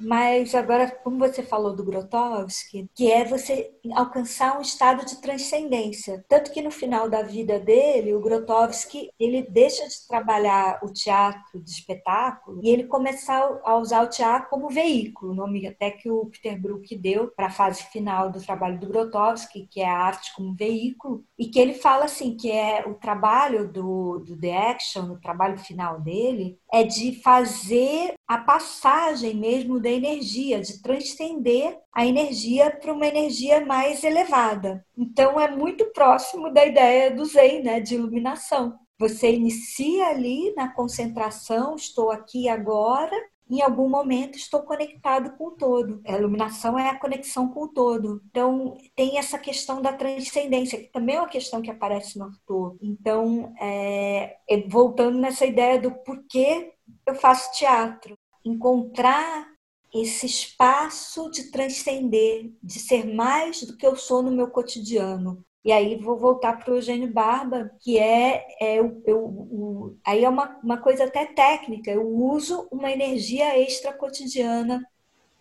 Mas 0.00 0.54
agora, 0.54 0.90
como 0.90 1.18
você 1.18 1.42
falou 1.42 1.74
do 1.74 1.84
Grotowski, 1.84 2.88
que 2.94 3.10
é 3.10 3.24
você 3.24 3.70
alcançar 3.94 4.58
um 4.58 4.62
estado 4.62 5.04
de 5.04 5.20
transcendência. 5.20 6.24
Tanto 6.28 6.50
que 6.50 6.62
no 6.62 6.70
final 6.70 7.08
da 7.08 7.22
vida 7.22 7.58
dele, 7.58 8.14
o 8.14 8.20
Grotowski, 8.20 9.10
ele 9.18 9.42
deixa 9.42 9.86
de 9.86 10.06
trabalhar 10.08 10.80
o 10.82 10.92
teatro 10.92 11.62
de 11.62 11.70
espetáculo 11.70 12.60
e 12.62 12.70
ele 12.70 12.84
começa 12.84 13.32
a 13.64 13.76
usar 13.76 14.02
o 14.02 14.08
teatro 14.08 14.48
como 14.48 14.68
veículo, 14.68 15.34
nome 15.34 15.66
até 15.66 15.90
que 15.90 16.10
o 16.10 16.26
Peter 16.26 16.60
Brook 16.60 16.96
deu 16.96 17.28
para 17.28 17.46
a 17.46 17.50
fase 17.50 17.82
final 17.84 18.30
do 18.30 18.40
trabalho 18.40 18.78
do 18.78 18.86
Grotowski, 18.86 19.66
que 19.70 19.80
é 19.80 19.88
a 19.88 19.98
arte 19.98 20.34
como 20.34 20.54
veículo, 20.54 21.24
e 21.38 21.46
que 21.46 21.58
ele 21.58 21.74
fala 21.74 22.04
assim, 22.04 22.36
que 22.36 22.50
é 22.50 22.84
o 22.86 22.94
trabalho 22.94 23.70
do, 23.70 24.18
do 24.20 24.38
The 24.38 24.70
Action, 24.70 25.12
o 25.12 25.20
trabalho 25.20 25.58
final 25.58 26.00
dele, 26.00 26.58
é 26.72 26.82
de 26.84 27.20
fazer 27.22 28.14
a 28.30 28.38
passagem 28.38 29.34
mesmo 29.34 29.80
da 29.80 29.90
energia, 29.90 30.60
de 30.60 30.80
transcender 30.80 31.76
a 31.92 32.06
energia 32.06 32.70
para 32.70 32.92
uma 32.92 33.04
energia 33.04 33.66
mais 33.66 34.04
elevada. 34.04 34.86
Então 34.96 35.40
é 35.40 35.50
muito 35.50 35.86
próximo 35.86 36.48
da 36.52 36.64
ideia 36.64 37.10
do 37.10 37.24
Zen, 37.24 37.64
né, 37.64 37.80
de 37.80 37.96
iluminação. 37.96 38.78
Você 39.00 39.34
inicia 39.34 40.10
ali 40.10 40.54
na 40.54 40.72
concentração, 40.72 41.74
estou 41.74 42.08
aqui 42.08 42.48
agora, 42.48 43.16
em 43.50 43.62
algum 43.62 43.88
momento 43.88 44.38
estou 44.38 44.62
conectado 44.62 45.36
com 45.36 45.48
o 45.48 45.56
todo. 45.56 46.00
A 46.06 46.16
iluminação 46.16 46.78
é 46.78 46.88
a 46.88 47.00
conexão 47.00 47.48
com 47.48 47.64
o 47.64 47.68
todo. 47.68 48.22
Então, 48.30 48.76
tem 48.94 49.18
essa 49.18 49.40
questão 49.40 49.82
da 49.82 49.92
transcendência, 49.92 50.78
que 50.78 50.92
também 50.92 51.16
é 51.16 51.20
uma 51.20 51.28
questão 51.28 51.60
que 51.60 51.70
aparece 51.70 52.16
no 52.16 52.26
Arthur. 52.26 52.76
Então, 52.80 53.52
é, 53.60 54.36
voltando 54.68 55.18
nessa 55.18 55.44
ideia 55.44 55.80
do 55.80 55.90
porquê 55.90 56.72
eu 57.06 57.14
faço 57.14 57.52
teatro, 57.52 58.16
encontrar 58.44 59.48
esse 59.92 60.26
espaço 60.26 61.30
de 61.30 61.50
transcender, 61.50 62.52
de 62.62 62.78
ser 62.78 63.12
mais 63.12 63.62
do 63.62 63.76
que 63.76 63.86
eu 63.86 63.96
sou 63.96 64.22
no 64.22 64.30
meu 64.30 64.48
cotidiano. 64.48 65.44
E 65.64 65.72
aí 65.72 65.96
vou 65.96 66.16
voltar 66.16 66.54
para 66.58 66.72
o 66.72 66.76
Eugênio 66.76 67.12
Barba, 67.12 67.70
que 67.80 67.98
é, 67.98 68.46
é 68.60 68.78
eu, 68.78 69.02
eu, 69.04 69.98
aí 70.04 70.24
é 70.24 70.28
uma, 70.28 70.58
uma 70.62 70.78
coisa 70.78 71.04
até 71.04 71.26
técnica. 71.26 71.90
Eu 71.90 72.08
uso 72.08 72.66
uma 72.70 72.90
energia 72.90 73.58
extra 73.58 73.92
cotidiana 73.92 74.82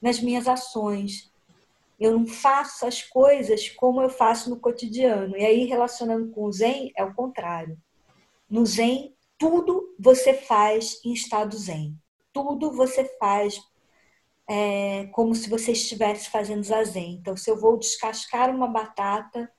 nas 0.02 0.20
minhas 0.20 0.48
ações. 0.48 1.32
Eu 1.98 2.18
não 2.18 2.26
faço 2.26 2.86
as 2.86 3.02
coisas 3.04 3.70
como 3.70 4.02
eu 4.02 4.10
faço 4.10 4.50
no 4.50 4.60
cotidiano. 4.60 5.38
E 5.38 5.46
aí, 5.46 5.66
relacionando 5.66 6.32
com 6.32 6.46
o 6.46 6.52
Zen, 6.52 6.92
é 6.96 7.04
o 7.04 7.14
contrário. 7.14 7.78
No 8.50 8.66
Zen, 8.66 9.14
tudo 9.38 9.96
você 9.98 10.34
faz 10.34 11.00
em 11.06 11.14
estado 11.14 11.56
Zen. 11.56 11.96
Tudo 12.42 12.72
você 12.72 13.04
faz 13.20 13.62
é, 14.48 15.08
como 15.08 15.36
se 15.36 15.50
você 15.50 15.74
estivesse 15.74 16.30
fazendo 16.30 16.64
zazen. 16.64 17.16
Então, 17.16 17.36
se 17.36 17.52
eu 17.52 17.60
vou 17.60 17.78
descascar 17.78 18.50
uma 18.50 18.68
batata, 18.68 19.52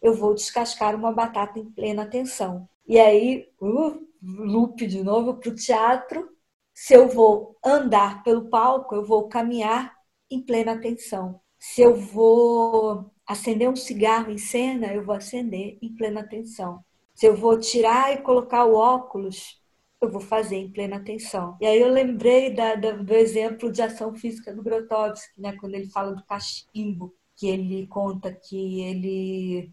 eu 0.00 0.14
vou 0.14 0.34
descascar 0.34 0.96
uma 0.96 1.12
batata 1.12 1.58
em 1.58 1.70
plena 1.70 2.04
atenção. 2.04 2.66
E 2.86 2.98
aí, 2.98 3.48
uh, 3.60 4.08
loop 4.22 4.86
de 4.86 5.02
novo 5.02 5.34
para 5.34 5.50
o 5.50 5.54
teatro. 5.54 6.28
Se 6.74 6.94
eu 6.94 7.06
vou 7.06 7.58
andar 7.62 8.22
pelo 8.22 8.48
palco, 8.48 8.94
eu 8.94 9.04
vou 9.04 9.28
caminhar 9.28 9.94
em 10.30 10.40
plena 10.40 10.72
atenção. 10.72 11.40
Se 11.58 11.82
eu 11.82 11.94
vou 11.94 13.12
acender 13.26 13.68
um 13.68 13.76
cigarro 13.76 14.30
em 14.30 14.38
cena, 14.38 14.92
eu 14.92 15.04
vou 15.04 15.14
acender 15.14 15.78
em 15.82 15.94
plena 15.94 16.20
atenção. 16.22 16.82
Se 17.14 17.26
eu 17.26 17.36
vou 17.36 17.58
tirar 17.60 18.12
e 18.14 18.22
colocar 18.22 18.64
o 18.64 18.74
óculos, 18.74 19.61
eu 20.04 20.10
vou 20.10 20.20
fazer 20.20 20.56
em 20.56 20.70
plena 20.70 20.96
atenção. 20.96 21.56
E 21.60 21.66
aí 21.66 21.80
eu 21.80 21.88
lembrei 21.88 22.54
da, 22.54 22.74
da, 22.74 22.92
do 22.92 23.14
exemplo 23.14 23.70
de 23.72 23.82
ação 23.82 24.14
física 24.14 24.54
do 24.54 24.62
Grotowski, 24.62 25.40
né, 25.40 25.56
quando 25.56 25.74
ele 25.74 25.88
fala 25.90 26.14
do 26.14 26.24
cachimbo, 26.24 27.14
que 27.36 27.46
ele 27.48 27.86
conta 27.86 28.32
que 28.32 28.80
ele 28.82 29.72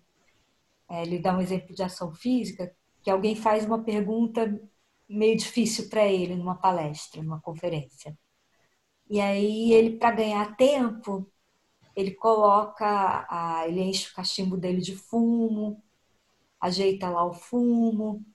é, 0.89 1.03
ele 1.03 1.19
dá 1.19 1.38
um 1.38 1.41
exemplo 1.41 1.74
de 1.75 1.83
ação 1.83 2.13
física, 2.13 2.75
que 3.01 3.09
alguém 3.12 3.36
faz 3.36 3.65
uma 3.65 3.83
pergunta 3.83 4.59
meio 5.07 5.38
difícil 5.38 5.89
para 5.89 6.05
ele 6.07 6.36
numa 6.36 6.55
palestra, 6.55 7.21
numa 7.21 7.39
conferência. 7.41 8.17
E 9.09 9.19
aí 9.21 9.74
ele, 9.74 9.98
para 9.98 10.15
ganhar 10.15 10.55
tempo, 10.55 11.31
ele 11.95 12.12
coloca, 12.15 13.25
a, 13.29 13.67
ele 13.67 13.81
enche 13.81 14.09
o 14.12 14.15
cachimbo 14.15 14.57
dele 14.57 14.81
de 14.81 14.95
fumo, 14.95 15.83
ajeita 16.59 17.09
lá 17.09 17.25
o 17.25 17.33
fumo, 17.33 18.25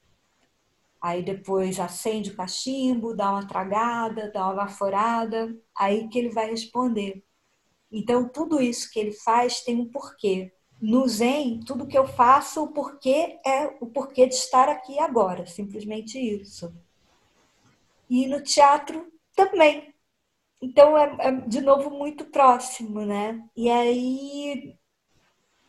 aí 1.05 1.23
depois 1.23 1.79
acende 1.79 2.31
o 2.31 2.37
cachimbo, 2.37 3.15
dá 3.15 3.31
uma 3.31 3.47
tragada, 3.47 4.33
dá 4.33 4.47
uma 4.47 4.65
vaporada, 4.65 5.55
aí 5.77 6.09
que 6.09 6.19
ele 6.19 6.31
vai 6.31 6.49
responder. 6.49 7.23
Então, 7.93 8.27
tudo 8.27 8.59
isso 8.59 8.91
que 8.91 8.99
ele 8.99 9.13
faz 9.13 9.61
tem 9.61 9.79
um 9.79 9.91
porquê 9.91 10.51
no 10.81 11.07
Zen, 11.07 11.61
tudo 11.61 11.87
que 11.87 11.97
eu 11.97 12.07
faço, 12.07 12.63
o 12.65 12.73
porquê 12.73 13.39
é 13.47 13.67
o 13.83 13.87
porquê 13.87 14.27
de 14.27 14.35
estar 14.35 14.67
aqui 14.71 14.99
agora, 14.99 15.47
simplesmente 15.47 16.19
isso. 16.19 16.75
E 18.09 18.27
no 18.27 18.43
teatro 18.43 19.07
também. 19.37 19.95
Então 20.61 20.97
é, 20.97 21.17
é 21.21 21.33
de 21.33 21.61
novo 21.61 21.91
muito 21.91 22.25
próximo, 22.27 23.05
né? 23.05 23.47
E 23.55 23.69
aí 23.71 24.75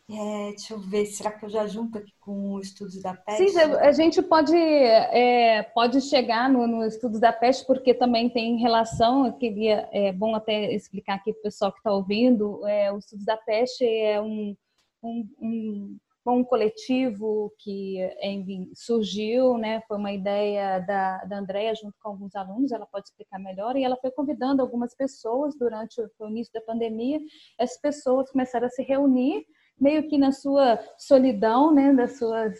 é, 0.08 0.50
deixa 0.50 0.76
eu 0.76 0.80
ver, 0.80 1.08
será 1.08 1.32
que 1.32 1.46
eu 1.46 1.50
já 1.50 1.66
junto 1.66 1.98
aqui 1.98 2.14
com 2.20 2.52
o 2.52 2.60
estudos 2.60 3.02
da 3.02 3.16
peste? 3.16 3.50
Sim, 3.50 3.60
a 3.60 3.92
gente 3.92 4.22
pode, 4.22 4.56
é, 4.56 5.64
pode 5.74 6.00
chegar 6.02 6.48
no, 6.48 6.68
no 6.68 6.86
estudos 6.86 7.20
da 7.20 7.34
peste, 7.34 7.66
porque 7.66 7.92
também 7.92 8.30
tem 8.30 8.58
relação, 8.58 9.26
eu 9.26 9.34
queria, 9.34 9.90
é 9.92 10.14
bom 10.14 10.36
até 10.36 10.72
explicar 10.72 11.16
aqui 11.16 11.34
para 11.34 11.40
o 11.40 11.44
pessoal 11.44 11.72
que 11.72 11.80
está 11.80 11.92
ouvindo, 11.92 12.66
é, 12.68 12.92
o 12.92 13.00
estudos 13.00 13.26
da 13.26 13.36
peste 13.36 13.84
é 13.84 14.22
um, 14.22 14.56
um, 15.02 15.98
um, 16.28 16.44
coletivo 16.44 17.52
que 17.58 17.98
enfim, 18.22 18.70
surgiu, 18.76 19.58
né? 19.58 19.82
Foi 19.88 19.98
uma 19.98 20.14
ideia 20.14 20.82
da, 20.82 21.24
da 21.26 21.40
Andrea 21.40 21.74
junto 21.74 21.96
com 22.00 22.10
alguns 22.10 22.36
alunos, 22.36 22.72
ela 22.72 22.86
pode 22.86 23.08
explicar 23.08 23.40
melhor, 23.40 23.76
e 23.76 23.84
ela 23.84 23.98
foi 23.98 24.12
convidando 24.12 24.62
algumas 24.62 24.96
pessoas 24.96 25.58
durante 25.58 26.00
o 26.20 26.28
início 26.28 26.54
da 26.54 26.62
pandemia, 26.62 27.20
essas 27.58 27.82
pessoas 27.82 28.30
começaram 28.30 28.68
a 28.68 28.70
se 28.70 28.84
reunir 28.84 29.48
meio 29.80 30.08
que 30.08 30.18
na 30.18 30.32
sua 30.32 30.80
solidão, 30.98 31.74
né, 31.74 31.94
das 31.94 32.18
suas, 32.18 32.58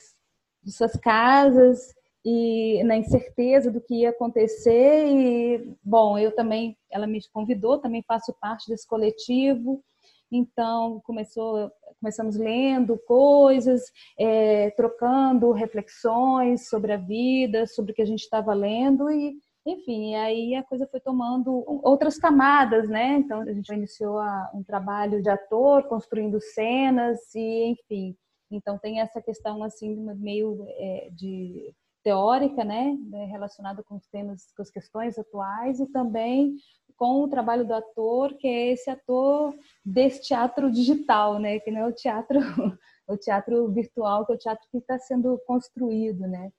das 0.64 0.76
suas 0.76 0.94
casas 0.98 1.94
e 2.24 2.84
na 2.84 2.98
incerteza 2.98 3.72
do 3.72 3.80
que 3.80 4.02
ia 4.02 4.10
acontecer. 4.10 5.08
E 5.08 5.78
bom, 5.84 6.18
eu 6.18 6.34
também, 6.34 6.78
ela 6.92 7.06
me 7.08 7.20
convidou, 7.32 7.78
também 7.78 8.04
faço 8.08 8.36
parte 8.42 8.70
desse 8.70 8.88
coletivo. 8.88 9.84
Então, 10.32 11.00
começou, 11.06 11.72
começamos 12.00 12.36
lendo 12.36 12.98
coisas, 13.06 13.84
é, 14.20 14.72
trocando 14.72 15.52
reflexões 15.52 16.68
sobre 16.68 16.94
a 16.94 16.98
vida, 16.98 17.68
sobre 17.68 17.92
o 17.92 17.96
que 17.96 18.02
a 18.02 18.08
gente 18.08 18.22
estava 18.22 18.54
lendo 18.54 19.10
e, 19.12 19.38
enfim, 19.66 20.16
aí 20.16 20.54
a 20.54 20.64
coisa 20.64 20.88
foi 20.88 21.00
tomando 21.00 21.64
outras 21.84 22.18
camadas, 22.20 22.88
né? 22.88 23.16
Então, 23.16 23.42
a 23.42 23.52
gente 23.52 23.74
iniciou 23.74 24.20
um 24.54 24.64
trabalho 24.64 25.22
de 25.22 25.30
ator, 25.30 25.84
construindo 25.88 26.40
cenas 26.40 27.34
e, 27.34 27.66
enfim. 27.72 28.16
Então, 28.52 28.78
tem 28.78 29.00
essa 29.02 29.22
questão, 29.22 29.64
assim, 29.64 29.96
meio 30.16 30.66
é, 30.70 31.10
de 31.12 31.74
teórica, 32.04 32.64
né, 32.64 32.96
relacionada 33.32 33.84
com 33.84 33.96
os 33.96 34.08
temas, 34.08 34.52
com 34.56 34.62
as 34.62 34.70
questões 34.70 35.18
atuais 35.18 35.80
e 35.80 35.88
também 35.88 36.56
com 36.96 37.24
o 37.24 37.28
trabalho 37.28 37.66
do 37.66 37.74
ator, 37.74 38.36
que 38.36 38.48
é 38.48 38.72
esse 38.72 38.90
ator 38.90 39.54
desse 39.84 40.22
teatro 40.22 40.72
digital, 40.72 41.40
né? 41.40 41.60
Que 41.60 41.72
não 41.72 41.82
é 41.82 41.88
o 41.88 41.92
teatro, 41.92 42.40
o 43.08 43.18
teatro 43.18 43.68
virtual, 43.72 44.26
que 44.26 44.32
é 44.32 44.36
o 44.36 44.40
teatro 44.40 44.68
que 44.72 44.78
está 44.78 44.98
sendo 45.00 45.38
construído, 45.46 46.28
né? 46.28 46.52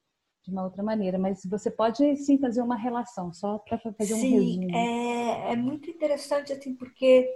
De 0.46 0.52
uma 0.52 0.62
outra 0.62 0.82
maneira. 0.82 1.18
Mas 1.18 1.44
você 1.44 1.70
pode 1.70 2.16
sim 2.18 2.38
fazer 2.38 2.62
uma 2.62 2.76
relação, 2.76 3.32
só 3.32 3.58
para 3.58 3.78
fazer 3.78 4.14
um 4.14 4.20
sim, 4.20 4.30
resumo. 4.30 4.76
É, 4.76 5.52
é 5.52 5.56
muito 5.56 5.90
interessante, 5.90 6.52
assim, 6.52 6.74
porque 6.76 7.28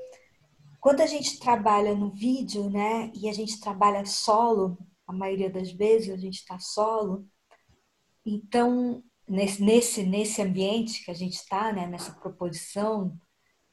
quando 0.81 1.01
a 1.01 1.07
gente 1.07 1.41
trabalha 1.41 1.95
no 1.95 2.11
vídeo, 2.11 2.71
né? 2.71 3.11
E 3.15 3.29
a 3.29 3.33
gente 3.33 3.61
trabalha 3.61 4.07
solo, 4.07 4.79
a 5.07 5.13
maioria 5.13 5.51
das 5.51 5.73
vezes 5.73 6.15
a 6.15 6.17
gente 6.17 6.37
está 6.37 6.59
solo, 6.61 7.27
então 8.25 9.03
nesse, 9.29 9.63
nesse, 9.63 10.05
nesse 10.05 10.41
ambiente 10.41 11.05
que 11.05 11.11
a 11.11 11.15
gente 11.15 11.35
está, 11.35 11.73
né, 11.73 11.87
nessa 11.87 12.13
proposição 12.13 13.19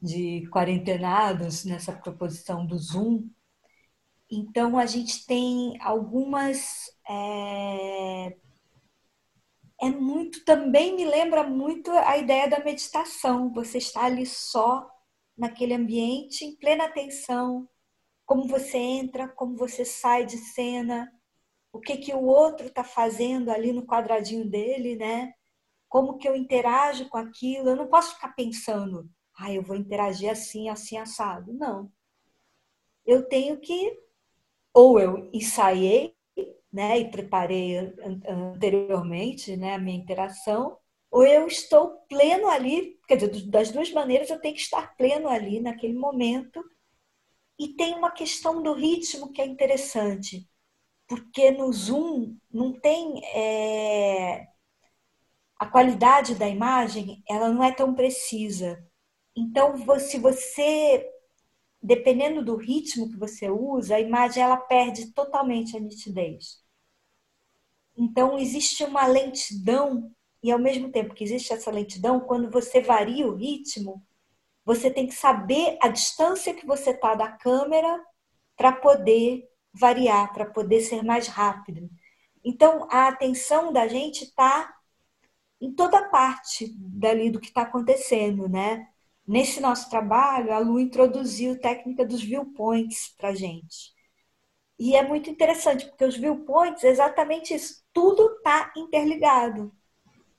de 0.02 0.48
quarentenados, 0.52 1.64
nessa 1.64 1.92
proposição 1.92 2.66
do 2.66 2.78
Zoom, 2.78 3.30
então 4.30 4.78
a 4.78 4.86
gente 4.86 5.26
tem 5.26 5.78
algumas. 5.82 6.92
É, 7.10 8.36
é 9.80 9.90
muito, 9.90 10.44
também 10.44 10.96
me 10.96 11.06
lembra 11.06 11.44
muito 11.44 11.92
a 11.92 12.18
ideia 12.18 12.48
da 12.50 12.64
meditação. 12.64 13.52
Você 13.54 13.78
está 13.78 14.06
ali 14.06 14.26
só 14.26 14.90
naquele 15.38 15.74
ambiente, 15.74 16.46
em 16.46 16.56
plena 16.56 16.86
atenção, 16.86 17.70
como 18.26 18.48
você 18.48 18.78
entra, 18.78 19.28
como 19.28 19.56
você 19.56 19.86
sai 19.86 20.26
de 20.26 20.38
cena, 20.38 21.12
o 21.72 21.80
que 21.80 21.98
que 21.98 22.14
o 22.14 22.24
outro 22.24 22.68
está 22.68 22.84
fazendo 22.84 23.52
ali 23.52 23.72
no 23.72 23.86
quadradinho 23.86 24.50
dele, 24.50 24.96
né? 24.96 25.34
como 25.90 26.18
que 26.18 26.28
eu 26.28 26.36
interajo 26.36 27.08
com 27.10 27.18
aquilo. 27.18 27.70
Eu 27.70 27.76
não 27.76 27.88
posso 27.88 28.16
ficar 28.16 28.30
pensando, 28.30 29.10
ah, 29.38 29.52
eu 29.52 29.62
vou 29.62 29.76
interagir 29.76 30.30
assim, 30.30 30.70
assim, 30.70 30.98
assado. 30.98 31.54
Não. 31.54 31.92
Eu 33.06 33.28
tenho 33.28 33.60
que, 33.60 33.98
ou 34.74 35.00
eu 35.00 35.30
ensaiei, 35.34 36.17
né, 36.78 37.00
e 37.00 37.10
preparei 37.10 37.76
anteriormente, 38.28 39.58
né, 39.58 39.74
a 39.74 39.80
minha 39.80 39.98
interação, 39.98 40.78
ou 41.10 41.26
eu 41.26 41.48
estou 41.48 42.06
pleno 42.08 42.48
ali, 42.48 43.00
quer 43.08 43.16
dizer, 43.16 43.50
das 43.50 43.72
duas 43.72 43.92
maneiras 43.92 44.30
eu 44.30 44.40
tenho 44.40 44.54
que 44.54 44.62
estar 44.62 44.96
pleno 44.96 45.28
ali 45.28 45.60
naquele 45.60 45.98
momento. 45.98 46.64
E 47.58 47.70
tem 47.70 47.96
uma 47.96 48.12
questão 48.12 48.62
do 48.62 48.74
ritmo 48.74 49.32
que 49.32 49.42
é 49.42 49.46
interessante, 49.48 50.48
porque 51.08 51.50
no 51.50 51.74
Zoom 51.74 52.38
não 52.52 52.80
tem 52.80 53.26
é, 53.34 54.46
a 55.58 55.66
qualidade 55.66 56.36
da 56.36 56.48
imagem, 56.48 57.24
ela 57.28 57.50
não 57.50 57.64
é 57.64 57.72
tão 57.74 57.96
precisa. 57.96 58.78
Então, 59.36 59.76
se 60.00 60.20
você, 60.20 61.10
dependendo 61.82 62.46
do 62.46 62.56
ritmo 62.56 63.10
que 63.10 63.18
você 63.18 63.50
usa, 63.50 63.96
a 63.96 64.00
imagem 64.00 64.44
ela 64.44 64.58
perde 64.58 65.12
totalmente 65.12 65.76
a 65.76 65.80
nitidez. 65.80 66.67
Então, 67.98 68.38
existe 68.38 68.84
uma 68.84 69.08
lentidão 69.08 70.12
e 70.44 70.52
ao 70.52 70.60
mesmo 70.60 70.90
tempo 70.92 71.16
que 71.16 71.24
existe 71.24 71.52
essa 71.52 71.72
lentidão, 71.72 72.20
quando 72.20 72.50
você 72.50 72.80
varia 72.80 73.28
o 73.28 73.36
ritmo, 73.36 74.06
você 74.64 74.92
tem 74.92 75.08
que 75.08 75.16
saber 75.16 75.78
a 75.82 75.88
distância 75.88 76.54
que 76.54 76.66
você 76.66 76.92
está 76.92 77.16
da 77.16 77.30
câmera 77.32 78.04
para 78.56 78.72
poder 78.72 79.50
variar, 79.74 80.34
para 80.34 80.46
poder 80.46 80.82
ser 80.82 81.04
mais 81.04 81.28
rápido. 81.28 81.90
Então, 82.44 82.88
a 82.92 83.08
atenção 83.08 83.74
da 83.74 83.88
gente 83.88 84.26
está 84.26 84.74
em 85.60 85.74
toda 85.74 86.10
parte 86.10 86.74
dali 86.78 87.32
do 87.32 87.40
que 87.40 87.48
está 87.48 87.64
acontecendo, 87.64 88.48
né? 88.48 88.88
Nesse 89.28 89.60
nosso 89.60 89.90
trabalho, 89.90 90.54
a 90.54 90.60
Lu 90.60 90.80
introduziu 90.80 91.54
a 91.54 91.60
técnica 91.60 92.06
dos 92.06 92.24
viewpoints 92.24 93.14
para 93.18 93.34
gente. 93.34 93.94
E 94.80 94.96
é 94.96 95.06
muito 95.06 95.30
interessante, 95.30 95.86
porque 95.88 96.06
os 96.06 96.16
viewpoints 96.16 96.84
é 96.84 96.90
exatamente 96.90 97.54
isso. 97.54 97.84
Tudo 97.98 98.36
está 98.36 98.72
interligado 98.78 99.72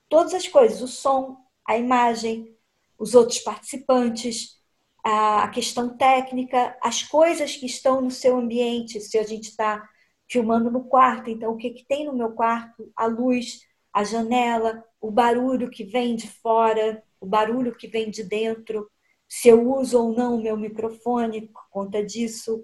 todas 0.07 0.33
as 0.33 0.47
coisas, 0.47 0.81
o 0.81 0.87
som, 0.87 1.35
a 1.67 1.77
imagem, 1.77 2.57
os 2.97 3.13
outros 3.13 3.39
participantes, 3.39 4.57
a 5.03 5.45
questão 5.49 5.97
técnica, 5.97 6.77
as 6.81 7.03
coisas 7.03 7.57
que 7.57 7.65
estão 7.65 7.99
no 7.99 8.09
seu 8.09 8.37
ambiente, 8.37 9.01
se 9.01 9.17
a 9.17 9.23
gente 9.23 9.49
está 9.49 9.85
filmando 10.31 10.71
no 10.71 10.85
quarto, 10.85 11.29
então 11.29 11.51
o 11.51 11.57
que, 11.57 11.71
que 11.71 11.85
tem 11.85 12.05
no 12.05 12.13
meu 12.13 12.31
quarto? 12.31 12.89
A 12.95 13.07
luz, 13.07 13.59
a 13.91 14.05
janela, 14.05 14.81
o 15.01 15.11
barulho 15.11 15.69
que 15.69 15.83
vem 15.83 16.15
de 16.15 16.29
fora, 16.29 17.03
o 17.19 17.25
barulho 17.25 17.75
que 17.75 17.89
vem 17.89 18.09
de 18.09 18.23
dentro, 18.23 18.89
se 19.27 19.49
eu 19.49 19.69
uso 19.69 20.01
ou 20.01 20.15
não 20.15 20.35
o 20.35 20.41
meu 20.41 20.55
microfone 20.55 21.49
por 21.49 21.67
conta 21.69 22.01
disso, 22.01 22.63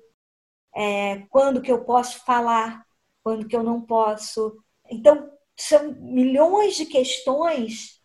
é, 0.73 1.25
quando 1.29 1.61
que 1.61 1.71
eu 1.71 1.83
posso 1.83 2.23
falar, 2.23 2.85
quando 3.21 3.45
que 3.45 3.57
eu 3.57 3.61
não 3.61 3.81
posso. 3.81 4.63
Então, 4.89 5.31
são 5.57 5.93
milhões 5.93 6.75
de 6.75 6.85
questões 6.85 8.01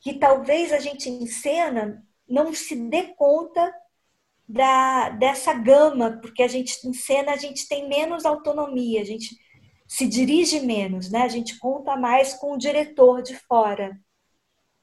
que 0.00 0.14
talvez 0.14 0.72
a 0.72 0.78
gente 0.78 1.08
em 1.08 1.26
cena 1.26 2.02
não 2.28 2.54
se 2.54 2.74
dê 2.74 3.14
conta 3.14 3.72
da, 4.48 5.10
dessa 5.10 5.52
gama, 5.52 6.18
porque 6.20 6.42
a 6.42 6.48
gente 6.48 6.86
em 6.86 6.92
cena 6.92 7.32
a 7.32 7.36
gente 7.36 7.68
tem 7.68 7.88
menos 7.88 8.24
autonomia, 8.24 9.00
a 9.00 9.04
gente 9.04 9.36
se 9.86 10.06
dirige 10.06 10.60
menos, 10.60 11.10
né? 11.10 11.22
A 11.22 11.28
gente 11.28 11.58
conta 11.58 11.96
mais 11.96 12.34
com 12.34 12.54
o 12.54 12.58
diretor 12.58 13.22
de 13.22 13.36
fora. 13.36 13.98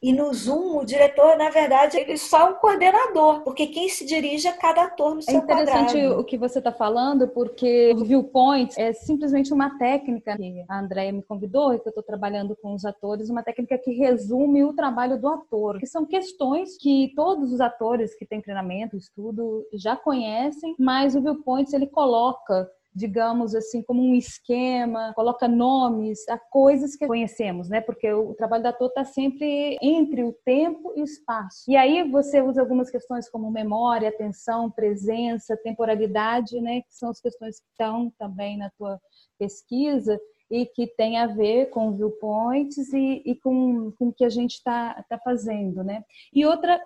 E 0.01 0.13
no 0.13 0.32
Zoom, 0.32 0.77
o 0.77 0.86
diretor, 0.86 1.36
na 1.38 1.50
verdade, 1.50 1.98
ele 1.98 2.12
é 2.12 2.18
só 2.18 2.51
um 2.51 2.54
coordenador, 2.56 3.42
porque 3.42 3.66
quem 3.66 3.89
se 3.89 4.06
dirige 4.06 4.48
é 4.48 4.51
cada 4.51 4.84
ator 4.84 5.16
no 5.16 5.20
é 5.20 5.24
seu 5.24 5.42
quadrado. 5.42 5.60
É 5.60 5.63
interessante 5.63 6.08
o 6.08 6.24
que 6.24 6.38
você 6.38 6.60
está 6.60 6.72
falando, 6.72 7.27
porque 7.27 7.94
o 7.96 8.06
viewpoint 8.06 8.80
é 8.80 8.94
simplesmente 8.94 9.51
uma 9.51 9.75
técnica 9.80 10.38
que 10.38 10.66
a 10.70 10.80
Andrea 10.80 11.12
me 11.12 11.24
convidou 11.24 11.74
e 11.74 11.80
que 11.80 11.88
eu 11.88 11.89
estou 11.89 12.04
trabalhando 12.04 12.56
com 12.62 12.75
os 12.75 12.86
atores, 12.86 13.30
uma 13.30 13.42
técnica 13.42 13.77
que 13.80 13.92
resume 13.92 14.63
o 14.63 14.74
trabalho 14.74 15.20
do 15.20 15.27
ator, 15.27 15.80
que 15.80 15.88
são 15.88 16.06
questões 16.06 16.77
que 16.77 17.12
todos 17.16 17.51
os 17.51 17.60
atores 17.60 18.13
que 18.13 18.25
têm 18.25 18.39
treinamento, 18.39 18.96
estudo, 18.96 19.66
já 19.74 19.96
conhecem, 19.96 20.75
mas 20.77 21.16
o 21.16 21.22
viewpoint 21.22 21.75
ele 21.75 21.88
coloca 21.88 22.70
digamos 22.98 23.54
assim, 23.54 23.84
como 23.84 24.01
um 24.01 24.16
esquema, 24.16 25.13
coloca 25.13 25.48
nomes 25.48 26.27
a 26.27 26.38
coisas 26.38 26.96
que 26.96 27.06
conhecemos, 27.06 27.70
né? 27.70 27.80
Porque 27.80 28.12
o 28.12 28.34
trabalho 28.34 28.63
da 28.63 28.70
ator 28.70 28.88
está 28.88 29.06
sempre 29.06 29.77
entre 29.80 30.24
o 30.24 30.34
tempo 30.44 30.92
e 30.96 31.01
o 31.01 31.04
espaço. 31.04 31.63
E 31.68 31.75
aí 31.75 32.10
você 32.10 32.42
usa 32.42 32.60
algumas 32.60 32.89
questões 32.89 33.30
como 33.30 33.51
memória, 33.51 34.10
atenção, 34.10 34.72
presença, 34.72 35.56
temporalidade, 35.58 36.60
né? 36.60 36.82
Que 36.82 36.96
são 36.96 37.12
as 37.12 37.22
questões 37.22 37.60
que 37.60 37.68
estão 37.70 38.12
também 38.18 38.58
na 38.58 38.72
tua 38.72 39.00
pesquisa 39.38 40.20
e 40.50 40.66
que 40.66 40.88
tem 40.88 41.20
a 41.20 41.27
ver 41.27 41.68
com 41.68 41.96
viewpoints 41.96 42.92
e, 42.94 43.22
e 43.24 43.36
com, 43.36 43.92
com 43.92 44.08
o 44.08 44.13
que 44.13 44.25
a 44.25 44.30
gente 44.30 44.54
está 44.54 45.06
tá 45.08 45.19
fazendo, 45.19 45.84
né? 45.84 46.04
E 46.34 46.48
outra 46.48 46.82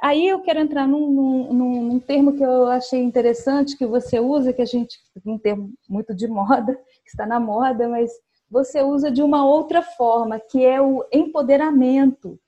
Aí 0.00 0.28
eu 0.28 0.40
quero 0.40 0.60
entrar 0.60 0.86
num, 0.86 1.10
num, 1.10 1.82
num, 1.82 2.00
termo 2.00 2.34
que 2.34 2.42
eu 2.42 2.66
achei 2.68 3.02
interessante 3.02 3.76
que 3.76 3.86
você 3.86 4.20
usa, 4.20 4.52
que 4.52 4.60
a 4.60 4.66
gente, 4.66 4.98
um 5.24 5.38
termo 5.38 5.72
muito 5.88 6.14
de 6.14 6.28
moda, 6.28 6.74
que 7.02 7.08
está 7.08 7.26
na 7.26 7.40
moda, 7.40 7.88
mas 7.88 8.10
você 8.50 8.82
usa 8.82 9.10
de 9.10 9.22
uma 9.22 9.44
outra 9.44 9.82
forma, 9.82 10.38
que 10.38 10.64
é 10.64 10.80
o 10.80 11.04
empoderamento, 11.10 12.38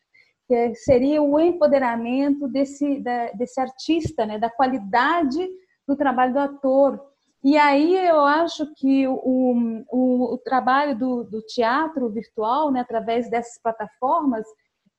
que 0.47 0.55
é, 0.55 0.75
seria 0.75 1.23
o 1.23 1.41
empoderamento 1.41 2.47
desse, 2.49 3.01
da, 3.01 3.33
desse 3.33 3.61
artista, 3.61 4.27
né, 4.27 4.39
da 4.39 4.51
qualidade 4.51 5.49
do 5.87 5.97
trabalho 5.97 6.35
do 6.35 6.39
ator. 6.39 7.03
E 7.43 7.57
aí 7.57 7.97
eu 7.97 8.21
acho 8.21 8.67
que 8.75 9.09
o, 9.09 9.85
o, 9.91 10.35
o 10.35 10.39
trabalho 10.39 10.97
do, 10.97 11.25
do 11.25 11.41
teatro 11.43 12.09
virtual, 12.11 12.71
né, 12.71 12.81
através 12.81 13.31
dessas 13.31 13.61
plataformas, 13.63 14.47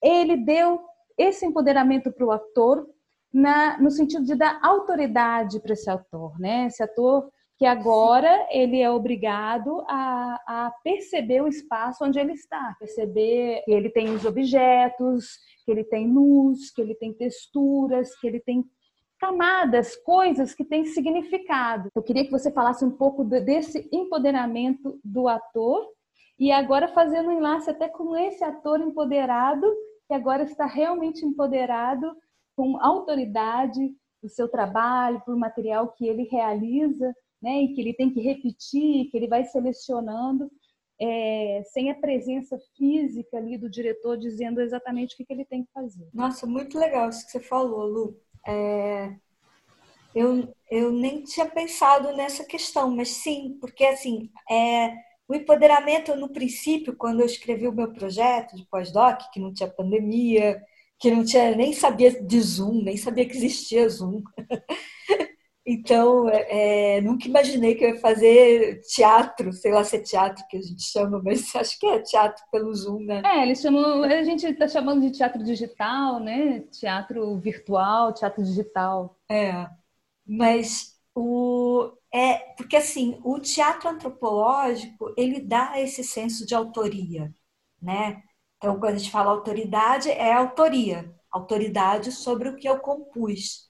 ele 0.01 0.35
deu 0.37 0.81
esse 1.19 1.45
empoderamento 1.45 2.11
para 2.11 2.25
o 2.25 2.31
ator 2.31 2.87
na, 3.31 3.77
no 3.79 3.91
sentido 3.91 4.25
de 4.25 4.35
dar 4.35 4.57
autoridade 4.63 5.59
para 5.59 5.73
esse 5.73 5.89
ator, 5.89 6.39
né? 6.39 6.67
Esse 6.67 6.81
ator 6.81 7.29
que 7.57 7.65
agora 7.65 8.47
ele 8.49 8.81
é 8.81 8.89
obrigado 8.89 9.83
a, 9.85 10.39
a, 10.47 10.73
perceber 10.81 11.41
o 11.41 11.47
espaço 11.47 12.05
onde 12.05 12.17
ele 12.17 12.31
está, 12.31 12.73
perceber 12.79 13.61
que 13.65 13.71
ele 13.71 13.89
tem 13.89 14.09
os 14.11 14.23
objetos, 14.23 15.25
que 15.65 15.71
ele 15.71 15.83
tem 15.83 16.09
luz, 16.09 16.71
que 16.71 16.81
ele 16.81 16.95
tem 16.95 17.13
texturas, 17.13 18.17
que 18.17 18.25
ele 18.25 18.39
tem 18.39 18.63
camadas, 19.19 19.97
coisas 19.97 20.55
que 20.55 20.63
têm 20.63 20.85
significado. 20.85 21.89
Eu 21.93 22.01
queria 22.01 22.23
que 22.23 22.31
você 22.31 22.49
falasse 22.49 22.85
um 22.85 22.91
pouco 22.91 23.25
desse 23.25 23.89
empoderamento 23.91 24.97
do 25.03 25.27
ator 25.27 25.85
e 26.39 26.53
agora 26.53 26.87
fazendo 26.87 27.27
um 27.27 27.37
enlace 27.37 27.69
até 27.69 27.89
com 27.89 28.15
esse 28.15 28.41
ator 28.41 28.79
empoderado 28.79 29.67
que 30.09 30.13
agora 30.15 30.41
está 30.41 30.65
realmente 30.65 31.23
empoderado 31.23 32.17
com 32.55 32.83
autoridade 32.83 33.95
do 34.23 34.27
seu 34.27 34.49
trabalho, 34.49 35.21
por 35.21 35.37
material 35.37 35.93
que 35.93 36.07
ele 36.07 36.23
realiza, 36.23 37.15
né, 37.39 37.61
e 37.61 37.73
que 37.73 37.79
ele 37.79 37.93
tem 37.93 38.09
que 38.09 38.19
repetir, 38.19 39.05
que 39.11 39.15
ele 39.15 39.27
vai 39.27 39.45
selecionando, 39.45 40.51
é, 40.99 41.61
sem 41.71 41.91
a 41.91 41.95
presença 41.95 42.57
física 42.75 43.37
ali 43.37 43.55
do 43.55 43.69
diretor 43.69 44.17
dizendo 44.17 44.59
exatamente 44.59 45.13
o 45.13 45.17
que, 45.17 45.25
que 45.25 45.31
ele 45.31 45.45
tem 45.45 45.63
que 45.63 45.71
fazer. 45.71 46.09
Nossa, 46.11 46.47
muito 46.47 46.77
legal 46.77 47.07
isso 47.09 47.25
que 47.27 47.31
você 47.31 47.39
falou, 47.39 47.85
Lu. 47.85 48.19
É, 48.47 49.15
eu, 50.15 50.51
eu 50.71 50.91
nem 50.91 51.23
tinha 51.23 51.45
pensado 51.45 52.17
nessa 52.17 52.43
questão, 52.43 52.89
mas 52.95 53.09
sim, 53.09 53.59
porque 53.61 53.85
assim, 53.85 54.31
é, 54.49 54.91
o 55.29 55.35
empoderamento, 55.35 56.15
no 56.15 56.27
princípio, 56.27 56.95
quando 56.95 57.19
eu 57.19 57.27
escrevi 57.27 57.67
o 57.67 57.71
meu 57.71 57.93
projeto 57.93 58.55
de 58.55 58.65
pós-doc, 58.65 59.29
que 59.31 59.39
não 59.39 59.53
tinha 59.53 59.69
pandemia, 59.69 60.59
que 60.97 61.11
não 61.11 61.23
tinha 61.23 61.55
nem 61.55 61.71
sabia 61.71 62.19
de 62.19 62.41
Zoom, 62.41 62.81
nem 62.81 62.97
sabia 62.97 63.27
que 63.27 63.37
existia 63.37 63.87
Zoom. 63.87 64.23
então, 65.63 66.27
é, 66.27 66.99
nunca 67.01 67.27
imaginei 67.27 67.75
que 67.75 67.85
eu 67.85 67.89
ia 67.89 68.01
fazer 68.01 68.81
teatro, 68.81 69.53
sei 69.53 69.71
lá 69.71 69.83
se 69.83 69.97
é 69.97 70.01
teatro 70.01 70.43
que 70.49 70.57
a 70.57 70.61
gente 70.61 70.81
chama, 70.81 71.21
mas 71.23 71.53
acho 71.55 71.79
que 71.79 71.85
é 71.85 71.99
teatro 71.99 72.43
pelo 72.51 72.73
Zoom, 72.73 73.01
né? 73.01 73.21
É, 73.23 73.43
eles 73.43 73.61
chamam, 73.61 74.01
a 74.01 74.23
gente 74.23 74.47
está 74.47 74.67
chamando 74.67 75.01
de 75.01 75.11
teatro 75.11 75.43
digital, 75.43 76.19
né? 76.19 76.61
Teatro 76.71 77.37
virtual, 77.37 78.15
teatro 78.15 78.43
digital. 78.43 79.15
É, 79.29 79.67
mas 80.25 80.98
o, 81.15 81.91
é 82.13 82.37
porque 82.55 82.75
assim 82.77 83.19
o 83.23 83.39
teatro 83.39 83.89
antropológico 83.89 85.13
ele 85.17 85.41
dá 85.41 85.79
esse 85.79 86.03
senso 86.03 86.45
de 86.45 86.55
autoria, 86.55 87.33
né? 87.81 88.23
Então 88.57 88.79
quando 88.79 88.95
a 88.95 88.97
gente 88.97 89.11
fala 89.11 89.31
autoridade 89.31 90.09
é 90.09 90.33
autoria, 90.33 91.13
autoridade 91.31 92.11
sobre 92.11 92.49
o 92.49 92.55
que 92.57 92.67
eu 92.69 92.79
compus. 92.79 93.69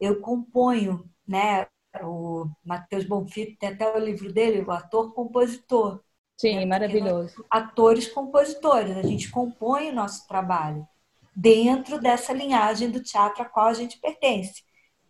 Eu 0.00 0.20
componho, 0.20 1.08
né? 1.26 1.66
O 2.02 2.46
Matheus 2.64 3.04
Bonfim 3.04 3.56
tem 3.56 3.70
até 3.70 3.94
o 3.96 3.98
livro 3.98 4.32
dele, 4.32 4.62
o 4.62 4.70
ator 4.72 5.14
compositor. 5.14 6.02
Sim, 6.36 6.56
né? 6.56 6.66
maravilhoso. 6.66 7.44
Atores 7.50 8.08
compositores, 8.08 8.96
a 8.96 9.02
gente 9.02 9.30
compõe 9.30 9.90
o 9.90 9.94
nosso 9.94 10.26
trabalho. 10.26 10.86
dentro 11.34 12.00
dessa 12.00 12.32
linhagem 12.32 12.90
do 12.90 13.02
teatro 13.02 13.42
a 13.42 13.46
qual 13.46 13.66
a 13.66 13.74
gente 13.74 14.00
pertence. 14.00 14.62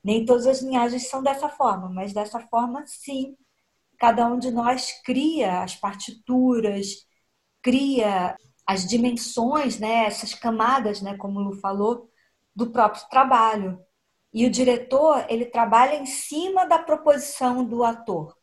Nem 0.05 0.25
todas 0.27 0.47
as 0.47 0.61
linhagens 0.63 1.09
são 1.09 1.23
dessa 1.23 1.49
forma, 1.49 1.89
mas 1.89 2.13
dessa 2.13 2.41
forma, 2.41 2.85
sim. 2.87 3.37
Cada 3.99 4.27
um 4.27 4.39
de 4.39 4.51
nós 4.51 4.93
cria 5.05 5.63
as 5.63 5.75
partituras, 5.77 7.07
cria 7.63 8.37
as 8.67 8.87
dimensões, 8.87 9.79
né, 9.79 10.07
essas 10.07 10.35
camadas, 10.35 11.01
né, 11.03 11.17
como 11.17 11.41
o 11.41 11.43
Lu 11.45 11.61
falou, 11.61 12.11
do 12.55 12.71
próprio 12.71 13.09
trabalho. 13.09 13.81
E 14.33 14.47
o 14.47 14.51
diretor, 14.51 15.25
ele 15.29 15.47
trabalha 15.47 15.97
em 15.97 16.07
cima 16.07 16.67
da 16.67 16.79
proposição 16.79 17.65
do 17.65 17.85
ator 17.85 18.37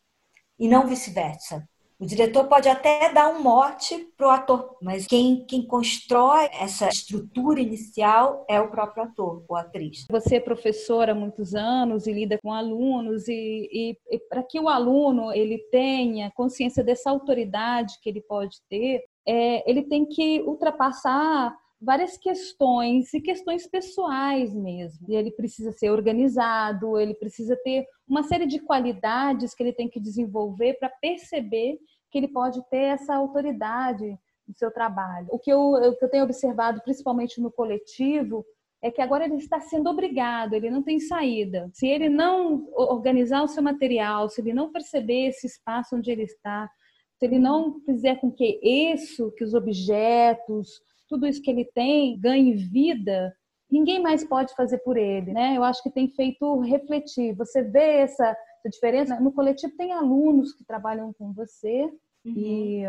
e 0.58 0.68
não 0.68 0.88
vice-versa. 0.88 1.68
O 2.02 2.06
diretor 2.08 2.46
pode 2.46 2.68
até 2.68 3.14
dar 3.14 3.30
um 3.30 3.44
mote 3.44 3.96
para 4.18 4.26
o 4.26 4.32
ator, 4.32 4.76
mas 4.82 5.06
quem, 5.06 5.46
quem 5.46 5.62
constrói 5.62 6.50
essa 6.60 6.90
estrutura 6.90 7.62
inicial 7.62 8.44
é 8.50 8.60
o 8.60 8.72
próprio 8.72 9.04
ator 9.04 9.46
ou 9.48 9.56
atriz. 9.56 10.08
Você 10.10 10.38
é 10.38 10.40
professora 10.40 11.12
há 11.12 11.16
muitos 11.16 11.54
anos 11.54 12.08
e 12.08 12.12
lida 12.12 12.40
com 12.42 12.52
alunos 12.52 13.28
e, 13.28 13.70
e, 13.72 13.98
e 14.10 14.18
para 14.18 14.42
que 14.42 14.60
o 14.60 14.68
aluno 14.68 15.32
ele 15.32 15.60
tenha 15.72 16.32
consciência 16.32 16.84
dessa 16.84 17.12
autoridade 17.12 18.00
que 18.02 18.10
ele 18.10 18.22
pode 18.22 18.58
ter, 18.68 19.04
é, 19.24 19.70
ele 19.70 19.84
tem 19.84 20.04
que 20.04 20.42
ultrapassar 20.42 21.56
várias 21.82 22.16
questões 22.16 23.12
e 23.14 23.20
questões 23.20 23.68
pessoais 23.68 24.54
mesmo. 24.54 25.08
E 25.10 25.16
ele 25.16 25.32
precisa 25.32 25.72
ser 25.72 25.90
organizado, 25.90 27.00
ele 27.00 27.16
precisa 27.16 27.56
ter 27.64 27.86
uma 28.08 28.22
série 28.24 28.46
de 28.46 28.60
qualidades 28.60 29.56
que 29.56 29.64
ele 29.64 29.74
tem 29.74 29.90
que 29.90 30.00
desenvolver 30.00 30.76
para 30.76 30.90
perceber 30.90 31.80
que 32.12 32.18
ele 32.18 32.28
pode 32.28 32.62
ter 32.70 32.94
essa 32.94 33.16
autoridade 33.16 34.18
no 34.48 34.54
seu 34.56 34.72
trabalho. 34.72 35.28
O 35.30 35.40
que 35.40 35.52
eu, 35.52 35.60
o 35.60 35.96
que 35.96 36.06
eu 36.06 36.10
tenho 36.10 36.24
observado, 36.24 36.82
principalmente 36.84 37.40
no 37.40 37.52
coletivo, 37.52 38.46
é 38.82 38.90
que 38.90 39.02
agora 39.02 39.26
ele 39.26 39.36
está 39.36 39.60
sendo 39.60 39.90
obrigado, 39.90 40.54
ele 40.54 40.70
não 40.70 40.82
tem 40.82 41.00
saída. 41.00 41.70
Se 41.74 41.88
ele 41.88 42.10
não 42.10 42.68
organizar 42.74 43.44
o 43.44 43.48
seu 43.48 43.62
material, 43.62 44.28
se 44.28 44.42
ele 44.42 44.54
não 44.54 44.72
perceber 44.72 45.28
esse 45.28 45.46
espaço 45.46 45.96
onde 45.96 46.12
ele 46.12 46.24
está, 46.24 46.70
se 47.18 47.26
ele 47.26 47.38
não 47.38 47.80
fizer 47.82 48.20
com 48.20 48.32
que 48.32 48.60
isso, 48.64 49.32
que 49.38 49.44
os 49.44 49.54
objetos, 49.54 50.82
tudo 51.08 51.28
isso 51.28 51.42
que 51.42 51.52
ele 51.52 51.66
tem 51.66 52.20
ganhe 52.20 52.56
vida, 52.56 53.32
ninguém 53.70 54.02
mais 54.02 54.24
pode 54.24 54.56
fazer 54.56 54.80
por 54.80 54.98
ele, 54.98 55.32
né? 55.32 55.56
Eu 55.56 55.64
acho 55.64 55.84
que 55.84 55.92
tem 55.92 56.10
feito 56.10 56.60
refletir. 56.62 57.36
Você 57.36 57.62
vê 57.62 57.98
essa 58.00 58.36
essa 58.62 58.70
diferença. 58.70 59.20
No 59.20 59.32
coletivo 59.32 59.76
tem 59.76 59.92
alunos 59.92 60.54
que 60.54 60.64
trabalham 60.64 61.12
com 61.14 61.34
você 61.34 61.84
uhum. 62.24 62.34
e 62.38 62.84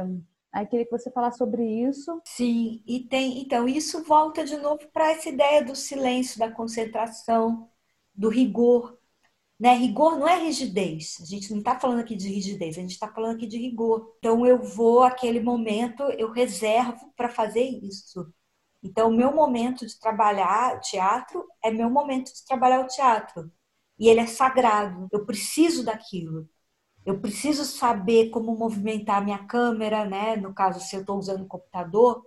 aí 0.53 0.67
queria 0.67 0.85
que 0.85 0.91
você 0.91 1.11
falasse 1.11 1.39
sobre 1.39 1.65
isso. 1.65 2.21
Sim, 2.25 2.83
e 2.87 3.01
tem, 3.01 3.41
então 3.41 3.67
isso 3.67 4.05
volta 4.05 4.45
de 4.45 4.57
novo 4.57 4.87
para 4.93 5.11
essa 5.11 5.29
ideia 5.29 5.65
do 5.65 5.75
silêncio, 5.75 6.39
da 6.39 6.51
concentração, 6.51 7.69
do 8.15 8.29
rigor. 8.29 8.99
Né? 9.59 9.75
Rigor 9.75 10.19
não 10.19 10.29
é 10.29 10.39
rigidez. 10.39 11.19
A 11.23 11.25
gente 11.25 11.51
não 11.51 11.59
está 11.59 11.79
falando 11.79 12.01
aqui 12.01 12.17
de 12.17 12.29
rigidez, 12.29 12.77
a 12.77 12.81
gente 12.81 12.93
está 12.93 13.09
falando 13.09 13.37
aqui 13.37 13.47
de 13.47 13.59
rigor. 13.59 14.15
Então 14.19 14.45
eu 14.47 14.63
vou 14.63 15.03
aquele 15.03 15.41
momento, 15.41 16.03
eu 16.19 16.31
reservo 16.31 17.13
para 17.17 17.29
fazer 17.29 17.63
isso. 17.63 18.33
Então 18.83 19.09
o 19.09 19.17
meu 19.17 19.33
momento 19.33 19.87
de 19.87 19.99
trabalhar 19.99 20.81
teatro 20.81 21.47
é 21.65 21.71
meu 21.71 21.89
momento 21.89 22.33
de 22.35 22.45
trabalhar 22.45 22.81
o 22.81 22.89
teatro 22.89 23.51
e 24.03 24.09
ele 24.09 24.19
é 24.19 24.27
sagrado. 24.27 25.07
Eu 25.13 25.25
preciso 25.25 25.85
daquilo. 25.85 26.49
Eu 27.07 27.21
preciso 27.21 27.65
saber 27.65 28.31
como 28.31 28.57
movimentar 28.57 29.23
minha 29.23 29.47
câmera, 29.47 30.05
né? 30.05 30.35
No 30.35 30.53
caso, 30.53 30.81
se 30.81 30.97
eu 30.97 31.03
estou 31.03 31.19
usando 31.19 31.43
o 31.43 31.47
computador, 31.47 32.21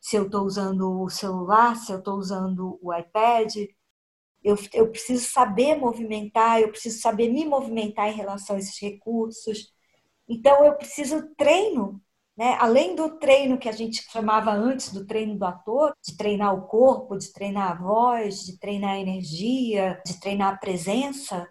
se 0.00 0.16
eu 0.16 0.24
estou 0.26 0.44
usando 0.44 1.02
o 1.02 1.08
celular, 1.08 1.76
se 1.76 1.92
eu 1.92 1.98
estou 1.98 2.16
usando 2.18 2.80
o 2.82 2.92
iPad. 2.92 3.54
Eu, 4.42 4.56
eu 4.74 4.90
preciso 4.90 5.24
saber 5.30 5.76
movimentar, 5.76 6.60
eu 6.60 6.70
preciso 6.70 7.00
saber 7.00 7.28
me 7.28 7.44
movimentar 7.44 8.08
em 8.08 8.16
relação 8.16 8.56
a 8.56 8.58
esses 8.58 8.80
recursos. 8.80 9.72
Então, 10.28 10.64
eu 10.64 10.74
preciso 10.74 11.32
treino 11.36 12.02
né? 12.40 12.56
Além 12.58 12.96
do 12.96 13.18
treino 13.18 13.58
que 13.58 13.68
a 13.68 13.72
gente 13.72 14.02
chamava 14.10 14.50
antes 14.50 14.94
do 14.94 15.04
treino 15.04 15.38
do 15.38 15.44
ator, 15.44 15.92
de 16.02 16.16
treinar 16.16 16.54
o 16.54 16.62
corpo, 16.62 17.18
de 17.18 17.30
treinar 17.34 17.72
a 17.72 17.74
voz, 17.74 18.46
de 18.46 18.58
treinar 18.58 18.92
a 18.92 18.98
energia, 18.98 20.00
de 20.06 20.18
treinar 20.18 20.54
a 20.54 20.56
presença, 20.56 21.46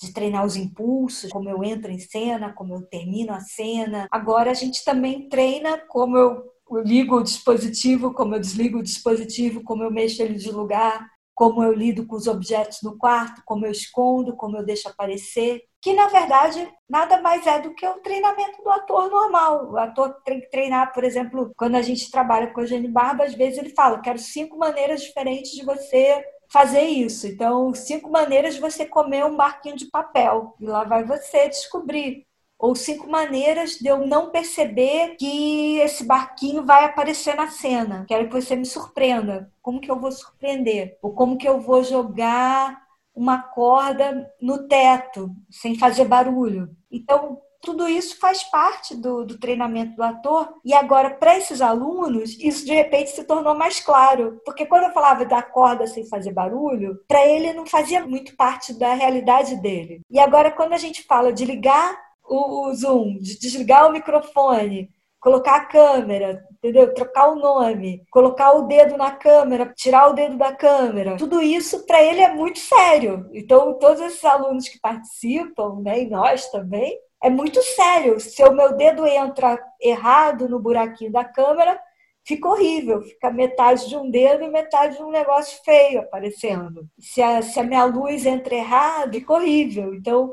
de 0.00 0.12
treinar 0.12 0.46
os 0.46 0.54
impulsos, 0.54 1.32
como 1.32 1.50
eu 1.50 1.64
entro 1.64 1.90
em 1.90 1.98
cena, 1.98 2.52
como 2.52 2.72
eu 2.72 2.82
termino 2.82 3.32
a 3.32 3.40
cena. 3.40 4.06
Agora 4.12 4.52
a 4.52 4.54
gente 4.54 4.84
também 4.84 5.28
treina 5.28 5.76
como 5.88 6.16
eu 6.16 6.44
ligo 6.84 7.16
o 7.16 7.22
dispositivo, 7.24 8.14
como 8.14 8.36
eu 8.36 8.40
desligo 8.40 8.78
o 8.78 8.82
dispositivo, 8.82 9.64
como 9.64 9.82
eu 9.82 9.90
mexo 9.90 10.22
ele 10.22 10.34
de 10.34 10.52
lugar, 10.52 11.04
como 11.34 11.64
eu 11.64 11.72
lido 11.72 12.06
com 12.06 12.14
os 12.14 12.28
objetos 12.28 12.78
no 12.84 12.96
quarto, 12.96 13.42
como 13.44 13.66
eu 13.66 13.72
escondo, 13.72 14.36
como 14.36 14.56
eu 14.56 14.64
deixo 14.64 14.88
aparecer 14.88 15.64
que 15.80 15.92
na 15.94 16.08
verdade 16.08 16.68
nada 16.88 17.20
mais 17.20 17.46
é 17.46 17.60
do 17.60 17.74
que 17.74 17.86
o 17.86 18.00
treinamento 18.00 18.62
do 18.62 18.70
ator 18.70 19.10
normal. 19.10 19.70
O 19.72 19.78
ator 19.78 20.14
tem 20.24 20.40
que 20.40 20.50
treinar, 20.50 20.92
por 20.92 21.04
exemplo, 21.04 21.52
quando 21.56 21.76
a 21.76 21.82
gente 21.82 22.10
trabalha 22.10 22.48
com 22.48 22.60
o 22.60 22.64
Eugênio 22.64 22.90
Barba, 22.90 23.24
às 23.24 23.34
vezes 23.34 23.58
ele 23.58 23.70
fala: 23.70 24.00
quero 24.00 24.18
cinco 24.18 24.58
maneiras 24.58 25.02
diferentes 25.02 25.52
de 25.52 25.64
você 25.64 26.24
fazer 26.50 26.82
isso. 26.82 27.26
Então, 27.26 27.74
cinco 27.74 28.10
maneiras 28.10 28.54
de 28.54 28.60
você 28.60 28.84
comer 28.86 29.24
um 29.24 29.36
barquinho 29.36 29.76
de 29.76 29.86
papel. 29.86 30.54
E 30.60 30.66
lá 30.66 30.84
vai 30.84 31.04
você 31.04 31.48
descobrir. 31.48 32.26
Ou 32.58 32.74
cinco 32.74 33.08
maneiras 33.08 33.72
de 33.78 33.86
eu 33.86 34.04
não 34.04 34.30
perceber 34.30 35.14
que 35.16 35.78
esse 35.78 36.04
barquinho 36.04 36.64
vai 36.66 36.84
aparecer 36.84 37.36
na 37.36 37.48
cena. 37.48 38.04
Quero 38.08 38.28
que 38.28 38.34
você 38.34 38.56
me 38.56 38.66
surpreenda. 38.66 39.52
Como 39.62 39.80
que 39.80 39.90
eu 39.90 40.00
vou 40.00 40.10
surpreender? 40.10 40.98
Ou 41.00 41.12
como 41.12 41.38
que 41.38 41.48
eu 41.48 41.60
vou 41.60 41.84
jogar 41.84 42.87
uma 43.18 43.42
corda 43.42 44.32
no 44.40 44.68
teto, 44.68 45.34
sem 45.50 45.76
fazer 45.76 46.04
barulho. 46.04 46.70
Então, 46.88 47.40
tudo 47.60 47.88
isso 47.88 48.16
faz 48.20 48.44
parte 48.44 48.94
do, 48.94 49.24
do 49.24 49.38
treinamento 49.38 49.96
do 49.96 50.02
ator. 50.04 50.54
E 50.64 50.72
agora, 50.72 51.10
para 51.10 51.36
esses 51.36 51.60
alunos, 51.60 52.38
isso 52.38 52.64
de 52.64 52.72
repente 52.72 53.10
se 53.10 53.24
tornou 53.24 53.56
mais 53.56 53.80
claro. 53.80 54.40
Porque 54.44 54.64
quando 54.64 54.84
eu 54.84 54.92
falava 54.92 55.24
da 55.24 55.42
corda 55.42 55.84
sem 55.88 56.08
fazer 56.08 56.32
barulho, 56.32 57.00
para 57.08 57.26
ele 57.26 57.52
não 57.52 57.66
fazia 57.66 58.06
muito 58.06 58.36
parte 58.36 58.72
da 58.78 58.94
realidade 58.94 59.60
dele. 59.60 60.02
E 60.08 60.20
agora, 60.20 60.52
quando 60.52 60.74
a 60.74 60.78
gente 60.78 61.02
fala 61.02 61.32
de 61.32 61.44
ligar 61.44 61.98
o, 62.24 62.68
o 62.68 62.74
Zoom, 62.74 63.18
de 63.18 63.36
desligar 63.36 63.88
o 63.88 63.92
microfone, 63.92 64.90
colocar 65.28 65.56
a 65.56 65.64
câmera, 65.66 66.42
entendeu? 66.52 66.94
Trocar 66.94 67.28
o 67.28 67.36
nome, 67.36 68.02
colocar 68.10 68.52
o 68.52 68.62
dedo 68.62 68.96
na 68.96 69.10
câmera, 69.10 69.70
tirar 69.76 70.08
o 70.08 70.14
dedo 70.14 70.38
da 70.38 70.54
câmera. 70.54 71.18
Tudo 71.18 71.42
isso 71.42 71.84
para 71.84 72.02
ele 72.02 72.22
é 72.22 72.32
muito 72.32 72.58
sério. 72.58 73.28
Então, 73.34 73.78
todos 73.78 74.00
esses 74.00 74.24
alunos 74.24 74.66
que 74.68 74.80
participam, 74.80 75.80
né, 75.82 76.00
e 76.00 76.08
nós 76.08 76.50
também, 76.50 76.98
é 77.22 77.28
muito 77.28 77.62
sério. 77.62 78.18
Se 78.18 78.42
o 78.42 78.52
meu 78.52 78.74
dedo 78.74 79.06
entra 79.06 79.62
errado 79.82 80.48
no 80.48 80.58
buraquinho 80.58 81.12
da 81.12 81.24
câmera, 81.24 81.78
fica 82.24 82.48
horrível, 82.48 83.02
fica 83.02 83.30
metade 83.30 83.86
de 83.86 83.96
um 83.96 84.10
dedo 84.10 84.44
e 84.44 84.48
metade 84.48 84.96
de 84.96 85.02
um 85.02 85.10
negócio 85.10 85.60
feio 85.62 86.00
aparecendo. 86.00 86.86
Se 86.98 87.20
a, 87.20 87.42
se 87.42 87.60
a 87.60 87.64
minha 87.64 87.84
luz 87.84 88.24
entra 88.24 88.54
errado, 88.54 89.12
fica 89.12 89.34
horrível. 89.34 89.94
Então, 89.94 90.32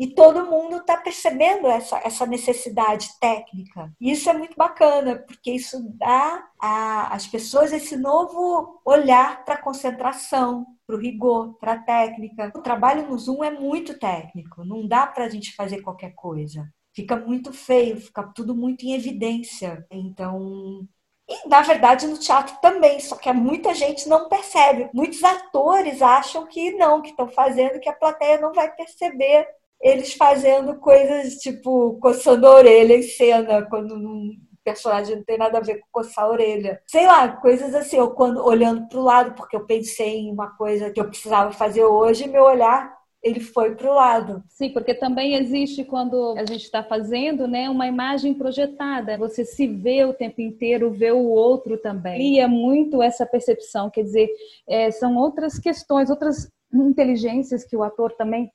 e 0.00 0.06
todo 0.06 0.46
mundo 0.46 0.78
está 0.78 0.96
percebendo 0.96 1.66
essa, 1.66 2.00
essa 2.02 2.24
necessidade 2.24 3.10
técnica. 3.20 3.92
E 4.00 4.10
isso 4.10 4.30
é 4.30 4.32
muito 4.32 4.56
bacana, 4.56 5.16
porque 5.16 5.50
isso 5.50 5.78
dá 5.98 6.42
às 6.58 7.26
pessoas 7.26 7.70
esse 7.70 7.98
novo 7.98 8.80
olhar 8.82 9.44
para 9.44 9.56
a 9.56 9.62
concentração, 9.62 10.64
para 10.86 10.96
o 10.96 10.98
rigor, 10.98 11.52
para 11.58 11.74
a 11.74 11.82
técnica. 11.82 12.50
O 12.56 12.62
trabalho 12.62 13.06
no 13.06 13.18
Zoom 13.18 13.44
é 13.44 13.50
muito 13.50 13.98
técnico, 13.98 14.64
não 14.64 14.88
dá 14.88 15.06
para 15.06 15.26
a 15.26 15.28
gente 15.28 15.54
fazer 15.54 15.82
qualquer 15.82 16.14
coisa. 16.14 16.66
Fica 16.94 17.14
muito 17.14 17.52
feio, 17.52 18.00
fica 18.00 18.22
tudo 18.22 18.54
muito 18.54 18.86
em 18.86 18.94
evidência. 18.94 19.86
Então, 19.90 20.88
e, 21.28 21.46
na 21.46 21.60
verdade, 21.60 22.06
no 22.06 22.18
teatro 22.18 22.56
também, 22.62 23.00
só 23.00 23.16
que 23.16 23.30
muita 23.34 23.74
gente 23.74 24.08
não 24.08 24.30
percebe. 24.30 24.88
Muitos 24.94 25.22
atores 25.22 26.00
acham 26.00 26.46
que 26.46 26.72
não, 26.72 27.02
que 27.02 27.10
estão 27.10 27.28
fazendo, 27.28 27.78
que 27.78 27.88
a 27.88 27.92
plateia 27.92 28.40
não 28.40 28.54
vai 28.54 28.74
perceber 28.74 29.46
eles 29.80 30.12
fazendo 30.14 30.76
coisas 30.76 31.34
tipo 31.34 31.98
coçando 32.00 32.46
a 32.46 32.54
orelha 32.54 32.96
em 32.96 33.02
cena, 33.02 33.62
quando 33.62 33.94
um 33.94 34.36
personagem 34.62 35.16
não 35.16 35.24
tem 35.24 35.38
nada 35.38 35.58
a 35.58 35.62
ver 35.62 35.80
com 35.80 35.86
coçar 35.90 36.24
a 36.24 36.30
orelha. 36.30 36.82
Sei 36.86 37.06
lá, 37.06 37.28
coisas 37.28 37.74
assim, 37.74 37.98
ou 37.98 38.10
quando 38.10 38.44
olhando 38.44 38.88
para 38.88 38.98
o 38.98 39.04
lado, 39.04 39.34
porque 39.34 39.56
eu 39.56 39.64
pensei 39.64 40.18
em 40.18 40.32
uma 40.32 40.56
coisa 40.56 40.90
que 40.90 41.00
eu 41.00 41.08
precisava 41.08 41.50
fazer 41.52 41.84
hoje, 41.84 42.28
meu 42.28 42.44
olhar 42.44 43.00
ele 43.22 43.40
foi 43.40 43.74
para 43.74 43.90
o 43.90 43.94
lado. 43.94 44.42
Sim, 44.48 44.70
porque 44.70 44.94
também 44.94 45.34
existe 45.34 45.84
quando 45.84 46.34
a 46.38 46.44
gente 46.46 46.64
está 46.64 46.82
fazendo, 46.82 47.46
né, 47.46 47.68
uma 47.68 47.86
imagem 47.86 48.32
projetada. 48.32 49.18
Você 49.18 49.44
se 49.44 49.66
vê 49.66 50.04
o 50.04 50.14
tempo 50.14 50.40
inteiro, 50.40 50.90
vê 50.90 51.12
o 51.12 51.28
outro 51.28 51.76
também. 51.76 52.36
E 52.36 52.40
é 52.40 52.46
muito 52.46 53.02
essa 53.02 53.26
percepção, 53.26 53.90
quer 53.90 54.04
dizer, 54.04 54.28
é, 54.68 54.90
são 54.90 55.16
outras 55.16 55.58
questões, 55.58 56.08
outras 56.08 56.50
inteligências 56.72 57.64
que 57.64 57.76
o 57.76 57.82
ator 57.82 58.12
também 58.12 58.50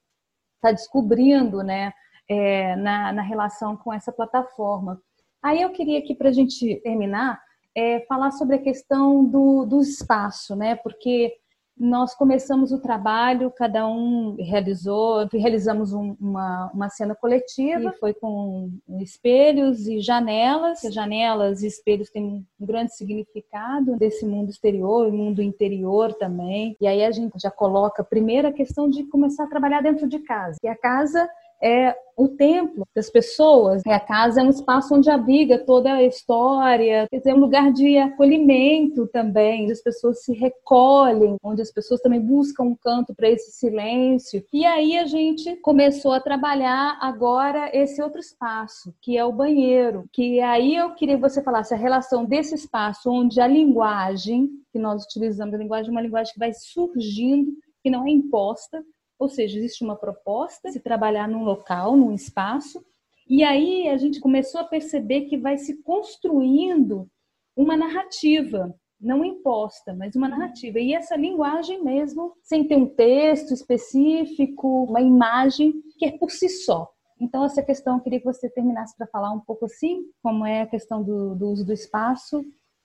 está 0.56 0.72
descobrindo 0.72 1.64
né, 1.64 1.92
é, 2.28 2.76
na, 2.76 3.14
na 3.14 3.22
relação 3.22 3.76
com 3.78 3.94
essa 3.94 4.12
plataforma. 4.12 5.02
Aí 5.42 5.62
eu 5.62 5.72
queria 5.72 6.00
aqui, 6.00 6.16
para 6.16 6.30
a 6.30 6.34
gente 6.34 6.82
terminar, 6.82 7.40
é 7.76 8.00
falar 8.08 8.32
sobre 8.32 8.56
a 8.56 8.62
questão 8.62 9.24
do, 9.24 9.66
do 9.66 9.82
espaço, 9.82 10.56
né? 10.56 10.76
Porque 10.78 11.36
nós 11.78 12.16
começamos 12.16 12.72
o 12.72 12.80
trabalho, 12.80 13.52
cada 13.52 13.86
um 13.88 14.36
realizou, 14.40 15.28
realizamos 15.34 15.92
um, 15.92 16.16
uma, 16.20 16.72
uma 16.74 16.90
cena 16.90 17.14
coletiva, 17.14 17.94
foi 18.00 18.14
com 18.14 18.72
espelhos 19.02 19.86
e 19.86 20.00
janelas. 20.00 20.80
Janelas 20.90 21.64
e 21.64 21.68
espelhos 21.68 22.10
têm 22.10 22.46
um 22.60 22.66
grande 22.66 22.96
significado 22.96 23.98
desse 23.98 24.26
mundo 24.26 24.50
exterior 24.50 25.08
e 25.08 25.12
mundo 25.12 25.42
interior 25.42 26.14
também. 26.14 26.78
E 26.80 26.88
aí 26.88 27.04
a 27.04 27.12
gente 27.12 27.38
já 27.38 27.52
coloca 27.52 28.04
primeiro 28.04 28.48
a 28.48 28.54
questão 28.54 28.90
de 28.90 29.04
começar 29.04 29.44
a 29.44 29.50
trabalhar 29.50 29.82
dentro 29.82 30.08
de 30.08 30.20
casa. 30.20 30.58
E 30.64 30.68
a 30.68 30.78
casa 30.78 31.30
é 31.62 31.96
o 32.18 32.30
templo 32.30 32.88
das 32.96 33.10
pessoas. 33.10 33.82
A 33.86 34.00
casa 34.00 34.42
é 34.42 34.44
um 34.44 34.50
espaço 34.50 34.96
onde 34.96 35.10
abriga 35.10 35.60
toda 35.60 35.94
a 35.94 36.04
história, 36.04 37.08
quer 37.10 37.18
dizer, 37.18 37.32
é 37.32 37.36
um 37.36 37.40
lugar 37.40 37.72
de 37.72 37.98
acolhimento 37.98 39.08
também, 39.08 39.64
onde 39.64 39.74
as 39.74 39.82
pessoas 39.82 40.24
se 40.24 40.34
recolhem, 40.34 41.36
onde 41.44 41.62
as 41.62 41.72
pessoas 41.72 42.00
também 42.02 42.22
buscam 42.22 42.64
um 42.64 42.76
canto 42.76 43.14
para 43.14 43.30
esse 43.30 43.52
silêncio. 43.52 44.44
E 44.54 44.66
aí 44.66 44.98
a 44.98 45.06
gente 45.06 45.56
começou 45.58 46.14
a 46.14 46.22
trabalhar 46.22 46.98
agora 47.02 47.70
esse 47.74 48.02
outro 48.02 48.20
espaço, 48.20 48.94
que 49.02 49.18
é 49.18 49.26
o 49.26 49.34
banheiro, 49.34 50.08
que 50.14 50.40
aí 50.40 50.76
eu 50.76 50.94
queria 50.94 51.16
que 51.16 51.22
você 51.22 51.44
falasse 51.44 51.74
a 51.74 51.78
relação 51.78 52.24
desse 52.26 52.56
espaço 52.56 53.12
onde 53.12 53.42
a 53.42 53.48
linguagem 53.48 54.50
que 54.72 54.80
nós 54.80 55.04
utilizamos, 55.04 55.54
a 55.54 55.58
linguagem 55.58 55.90
é 55.90 55.92
uma 55.92 56.02
linguagem 56.02 56.34
que 56.34 56.40
vai 56.40 56.54
surgindo, 56.54 57.52
que 57.84 57.90
não 57.90 58.06
é 58.06 58.10
imposta, 58.10 58.84
ou 59.18 59.30
seja, 59.30 59.58
existe 59.58 59.84
uma 59.84 59.96
proposta 59.96 60.72
de 60.72 60.80
trabalhar 60.80 61.28
num 61.28 61.44
local, 61.44 61.96
num 61.96 62.14
espaço, 62.14 62.84
e 63.28 63.44
aí 63.44 63.88
a 63.88 63.98
gente 63.98 64.20
começou 64.20 64.62
a 64.62 64.66
perceber 64.66 65.22
que 65.22 65.38
vai 65.38 65.58
se 65.58 65.82
construindo 65.82 67.10
uma 67.56 67.76
narrativa, 67.76 68.74
não 69.00 69.26
imposta, 69.26 69.94
mas 69.94 70.16
uma 70.16 70.30
narrativa. 70.30 70.80
E 70.80 70.94
essa 70.94 71.16
linguagem 71.16 71.84
mesmo, 71.84 72.34
sem 72.44 72.68
ter 72.68 72.76
um 72.76 72.88
texto 72.88 73.54
específico, 73.54 74.84
uma 74.84 75.02
imagem 75.02 75.74
que 75.98 76.06
é 76.06 76.18
por 76.18 76.30
si 76.30 76.50
só. 76.50 76.88
Então, 77.20 77.46
essa 77.46 77.64
questão, 77.64 77.96
eu 77.96 78.04
queria 78.04 78.20
que 78.20 78.26
você 78.26 78.50
terminasse 78.50 78.96
para 78.98 79.08
falar 79.08 79.32
um 79.32 79.40
pouco 79.40 79.66
assim, 79.66 80.04
como 80.22 80.46
é 80.46 80.62
a 80.62 80.68
questão 80.68 81.02
do, 81.02 81.34
do 81.34 81.48
uso 81.50 81.66
do 81.66 81.74
espaço 81.74 82.44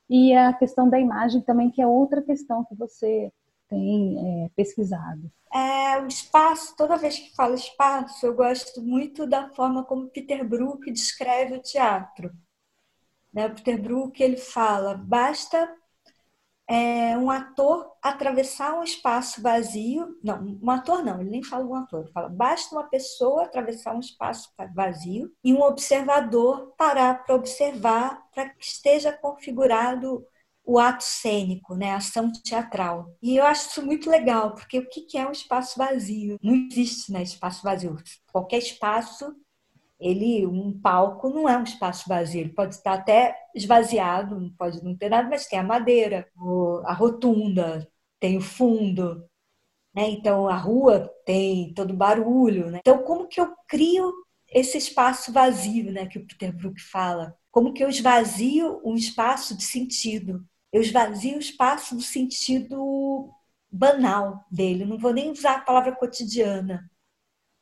e 0.08 0.32
a 0.32 0.52
questão 0.52 0.88
da 0.88 1.00
imagem 1.00 1.40
também, 1.40 1.70
que 1.70 1.82
é 1.82 1.86
outra 1.86 2.22
questão 2.22 2.64
que 2.64 2.74
você 2.74 3.30
tem 3.70 4.44
é, 4.44 4.48
pesquisado? 4.56 5.30
É, 5.52 5.98
o 6.00 6.06
espaço, 6.06 6.76
toda 6.76 6.96
vez 6.96 7.18
que 7.18 7.34
falo 7.34 7.54
espaço, 7.54 8.26
eu 8.26 8.34
gosto 8.34 8.82
muito 8.82 9.26
da 9.26 9.48
forma 9.50 9.84
como 9.84 10.10
Peter 10.10 10.46
Brook 10.46 10.90
descreve 10.90 11.54
o 11.54 11.62
teatro. 11.62 12.30
Né? 13.32 13.46
O 13.46 13.54
Peter 13.54 13.80
Brook 13.80 14.20
ele 14.22 14.36
fala: 14.36 14.94
basta 14.94 15.72
é, 16.68 17.18
um 17.18 17.30
ator 17.30 17.92
atravessar 18.00 18.78
um 18.78 18.84
espaço 18.84 19.42
vazio. 19.42 20.16
Não, 20.22 20.58
um 20.62 20.70
ator 20.70 21.04
não, 21.04 21.20
ele 21.20 21.30
nem 21.30 21.42
fala 21.42 21.64
um 21.64 21.74
ator, 21.74 22.02
ele 22.02 22.12
fala: 22.12 22.28
basta 22.28 22.74
uma 22.74 22.84
pessoa 22.84 23.44
atravessar 23.44 23.94
um 23.94 24.00
espaço 24.00 24.52
vazio 24.74 25.32
e 25.42 25.52
um 25.52 25.62
observador 25.62 26.72
parar 26.76 27.24
para 27.24 27.34
observar 27.34 28.24
para 28.32 28.50
que 28.50 28.64
esteja 28.64 29.12
configurado 29.12 30.24
o 30.64 30.78
ato 30.78 31.02
cênico, 31.04 31.74
né, 31.74 31.92
a 31.92 31.96
ação 31.96 32.30
teatral. 32.44 33.16
E 33.22 33.36
eu 33.36 33.44
acho 33.44 33.68
isso 33.70 33.84
muito 33.84 34.08
legal, 34.10 34.54
porque 34.54 34.78
o 34.78 34.88
que 34.88 35.18
é 35.18 35.26
um 35.26 35.32
espaço 35.32 35.78
vazio? 35.78 36.38
Não 36.42 36.54
existe 36.54 37.12
né, 37.12 37.22
espaço 37.22 37.62
vazio. 37.62 37.96
Qualquer 38.32 38.58
espaço, 38.58 39.34
ele, 39.98 40.46
um 40.46 40.78
palco 40.80 41.28
não 41.30 41.48
é 41.48 41.56
um 41.58 41.64
espaço 41.64 42.08
vazio, 42.08 42.40
ele 42.42 42.54
pode 42.54 42.74
estar 42.76 42.94
até 42.94 43.36
esvaziado, 43.54 44.54
pode 44.58 44.82
não 44.84 44.96
ter 44.96 45.08
nada, 45.10 45.28
mas 45.28 45.46
tem 45.46 45.58
a 45.58 45.62
madeira, 45.62 46.28
a 46.84 46.94
rotunda, 46.94 47.88
tem 48.20 48.36
o 48.36 48.40
fundo, 48.40 49.24
né? 49.94 50.08
Então 50.10 50.48
a 50.48 50.56
rua 50.56 51.10
tem 51.24 51.72
todo 51.74 51.92
o 51.92 51.96
barulho, 51.96 52.70
né? 52.70 52.78
Então 52.80 53.02
como 53.02 53.28
que 53.28 53.40
eu 53.40 53.54
crio 53.68 54.12
esse 54.48 54.78
espaço 54.78 55.32
vazio, 55.32 55.92
né, 55.92 56.06
que 56.06 56.18
o 56.18 56.26
Peter 56.26 56.52
Brook 56.54 56.80
fala? 56.80 57.36
Como 57.50 57.72
que 57.72 57.82
eu 57.82 57.88
esvazio 57.88 58.80
um 58.84 58.94
espaço 58.94 59.56
de 59.56 59.64
sentido? 59.64 60.44
eu 60.72 60.80
esvazio 60.80 61.36
o 61.36 61.40
espaço 61.40 61.96
do 61.96 62.02
sentido 62.02 63.30
banal 63.70 64.44
dele. 64.50 64.84
Não 64.84 64.98
vou 64.98 65.12
nem 65.12 65.30
usar 65.30 65.56
a 65.56 65.60
palavra 65.60 65.94
cotidiana, 65.94 66.88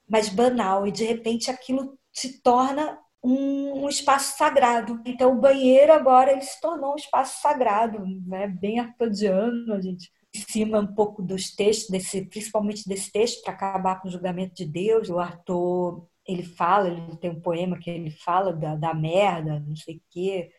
mas 0.09 0.29
banal. 0.29 0.87
E 0.87 0.93
de 0.93 1.05
repente 1.05 1.51
aquilo 1.51 1.99
se 2.13 2.43
torna 2.43 2.99
um, 3.23 3.85
um, 3.85 3.89
espaço 3.89 4.37
sagrado. 4.37 5.01
Então 5.07 5.33
o 5.33 5.41
banheiro 5.41 5.93
agora 5.93 6.33
ele 6.33 6.43
se 6.43 6.61
tornou 6.61 6.93
um 6.93 6.97
espaço 6.97 7.41
sagrado, 7.41 7.99
né? 8.27 8.47
bem 8.47 8.79
artodiano, 8.79 9.73
a 9.75 9.81
gente 9.81 10.11
em 10.35 10.41
cima 10.53 10.79
um 10.79 10.95
pouco 10.95 11.23
dos 11.23 11.55
textos, 11.55 11.89
desse, 11.89 12.27
principalmente 12.27 12.87
desse 12.87 13.11
texto, 13.11 13.43
para 13.43 13.55
acabar 13.55 14.01
com 14.01 14.09
o 14.09 14.11
julgamento 14.11 14.55
de 14.55 14.67
Deus. 14.67 15.09
O 15.09 15.19
Arthur, 15.19 16.07
ele 16.29 16.43
fala, 16.43 16.89
ele 16.89 17.17
tem 17.17 17.31
um 17.31 17.41
poema 17.41 17.79
que 17.79 17.91
ele 17.91 18.11
fala 18.11 18.53
da, 18.53 18.77
da 18.77 18.95
merda, 18.95 19.61
não 19.61 19.75
sei 19.75 19.97
o 19.97 20.03
quê. 20.11 20.51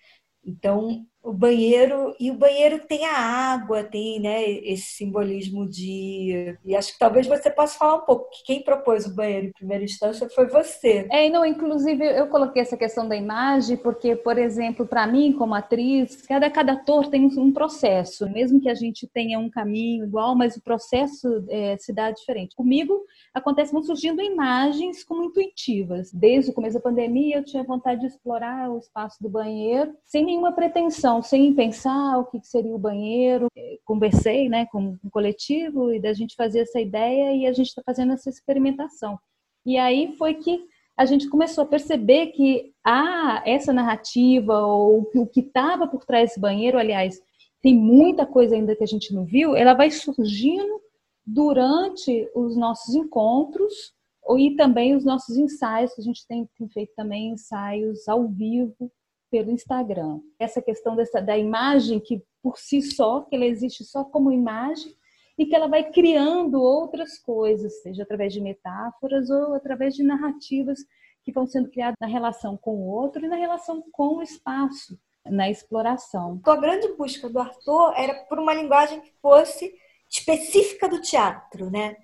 Então, 0.44 1.06
o 1.22 1.34
banheiro 1.34 2.16
e 2.20 2.32
o 2.32 2.34
banheiro 2.34 2.80
tem 2.88 3.06
a 3.06 3.18
água, 3.18 3.84
tem 3.84 4.20
né, 4.20 4.50
esse 4.50 4.96
simbolismo 4.96 5.68
de 5.68 6.58
e 6.64 6.76
acho 6.76 6.94
que 6.94 7.00
talvez 7.00 7.28
você 7.28 7.50
possa 7.50 7.78
falar 7.78 7.96
um 7.96 8.06
pouco 8.06 8.30
que 8.32 8.44
quem 8.46 8.64
propôs 8.64 9.06
o 9.06 9.14
banheiro 9.14 9.48
em 9.48 9.52
primeira 9.52 9.84
instância 9.84 10.30
foi 10.30 10.48
você. 10.48 11.08
É, 11.12 11.30
não, 11.30 11.46
inclusive 11.46 12.04
eu 12.04 12.28
coloquei 12.28 12.62
essa 12.62 12.78
questão 12.78 13.08
da 13.08 13.16
imagem 13.16 13.76
porque, 13.76 14.16
por 14.16 14.38
exemplo, 14.38 14.88
para 14.88 15.06
mim 15.06 15.34
como 15.34 15.54
atriz, 15.54 16.22
cada 16.26 16.50
cada 16.50 16.74
ator 16.74 17.08
tem 17.08 17.26
um 17.26 17.52
processo, 17.52 18.30
mesmo 18.30 18.62
que 18.62 18.70
a 18.70 18.76
gente 18.76 19.06
tenha 19.08 19.38
um 19.40 19.50
caminho 19.50 20.06
igual, 20.06 20.36
mas 20.36 20.56
o 20.56 20.62
processo 20.62 21.46
é, 21.50 21.76
se 21.78 21.94
dá 21.94 22.12
diferente. 22.12 22.56
Comigo 22.56 23.06
acontece 23.34 23.74
vão 23.74 23.84
surgindo 23.84 24.22
imagens 24.22 25.04
como 25.04 25.24
intuitivas. 25.24 26.12
Desde 26.14 26.52
o 26.52 26.54
começo 26.54 26.76
da 26.76 26.82
pandemia 26.82 27.38
eu 27.38 27.46
tinha 27.46 27.64
vontade 27.64 28.02
de 28.02 28.08
explorar 28.08 28.72
o 28.72 28.78
espaço 28.78 29.22
do 29.22 29.30
banheiro 29.30 29.94
sem 30.06 30.24
nenhuma 30.26 30.54
pretensão 30.54 31.09
sem 31.22 31.54
pensar 31.54 32.18
o 32.18 32.26
que 32.26 32.40
seria 32.44 32.74
o 32.76 32.80
banheiro. 32.80 33.48
Conversei 33.86 34.48
né, 34.48 34.66
com 34.68 34.98
o 35.04 35.10
coletivo 35.10 35.92
e 35.94 36.00
da 36.00 36.14
gente 36.14 36.36
fazer 36.36 36.60
essa 36.60 36.80
ideia 36.80 37.34
e 37.34 37.48
a 37.48 37.54
gente 37.54 37.68
está 37.68 37.82
fazendo 37.86 38.14
essa 38.14 38.30
experimentação. 38.30 39.18
E 39.66 39.78
aí 39.78 40.16
foi 40.18 40.36
que 40.36 40.64
a 40.98 41.06
gente 41.06 41.30
começou 41.30 41.64
a 41.64 41.68
perceber 41.68 42.28
que 42.28 42.74
ah, 42.86 43.42
essa 43.46 43.72
narrativa 43.72 44.66
ou 44.66 45.10
o 45.16 45.28
que 45.28 45.40
estava 45.40 45.88
por 45.88 46.06
trás 46.06 46.30
desse 46.30 46.40
banheiro, 46.40 46.78
aliás, 46.78 47.20
tem 47.62 47.76
muita 47.76 48.26
coisa 48.26 48.56
ainda 48.56 48.76
que 48.76 48.84
a 48.84 48.88
gente 48.88 49.14
não 49.14 49.26
viu, 49.26 49.56
ela 49.56 49.74
vai 49.74 49.92
surgindo 49.92 50.82
durante 51.26 52.30
os 52.36 52.56
nossos 52.58 52.96
encontros 52.96 53.94
e 54.38 54.56
também 54.56 54.96
os 54.96 55.04
nossos 55.04 55.38
ensaios, 55.38 55.94
que 55.94 56.02
a 56.02 56.04
gente 56.04 56.26
tem, 56.28 56.48
tem 56.58 56.70
feito 56.70 56.94
também 56.96 57.32
ensaios 57.32 58.08
ao 58.08 58.28
vivo 58.28 58.92
pelo 59.30 59.52
Instagram. 59.52 60.20
Essa 60.38 60.62
questão 60.62 60.96
dessa, 60.96 61.22
da 61.22 61.38
imagem 61.38 62.00
que 62.00 62.24
por 62.42 62.58
si 62.58 62.82
só, 62.82 63.22
que 63.22 63.36
ela 63.36 63.46
existe 63.46 63.84
só 63.84 64.04
como 64.04 64.32
imagem 64.32 64.94
e 65.38 65.46
que 65.46 65.56
ela 65.56 65.68
vai 65.68 65.90
criando 65.90 66.62
outras 66.62 67.18
coisas, 67.18 67.82
seja 67.82 68.04
através 68.04 68.34
de 68.34 68.42
metáforas 68.42 69.30
ou 69.30 69.54
através 69.54 69.96
de 69.96 70.04
narrativas 70.04 70.80
que 71.24 71.32
vão 71.32 71.46
sendo 71.46 71.70
criadas 71.70 71.98
na 72.00 72.08
relação 72.08 72.58
com 72.58 72.76
o 72.76 72.88
outro 72.88 73.24
e 73.24 73.28
na 73.28 73.36
relação 73.36 73.84
com 73.92 74.16
o 74.16 74.22
espaço, 74.22 75.00
na 75.26 75.50
exploração. 75.50 76.42
A 76.46 76.56
grande 76.56 76.94
busca 76.96 77.30
do 77.30 77.40
Arthur 77.40 77.94
era 77.96 78.14
por 78.26 78.40
uma 78.40 78.54
linguagem 78.54 79.00
que 79.02 79.14
fosse 79.22 79.74
específica 80.10 80.90
do 80.90 81.02
teatro, 81.02 81.70
né? 81.70 81.96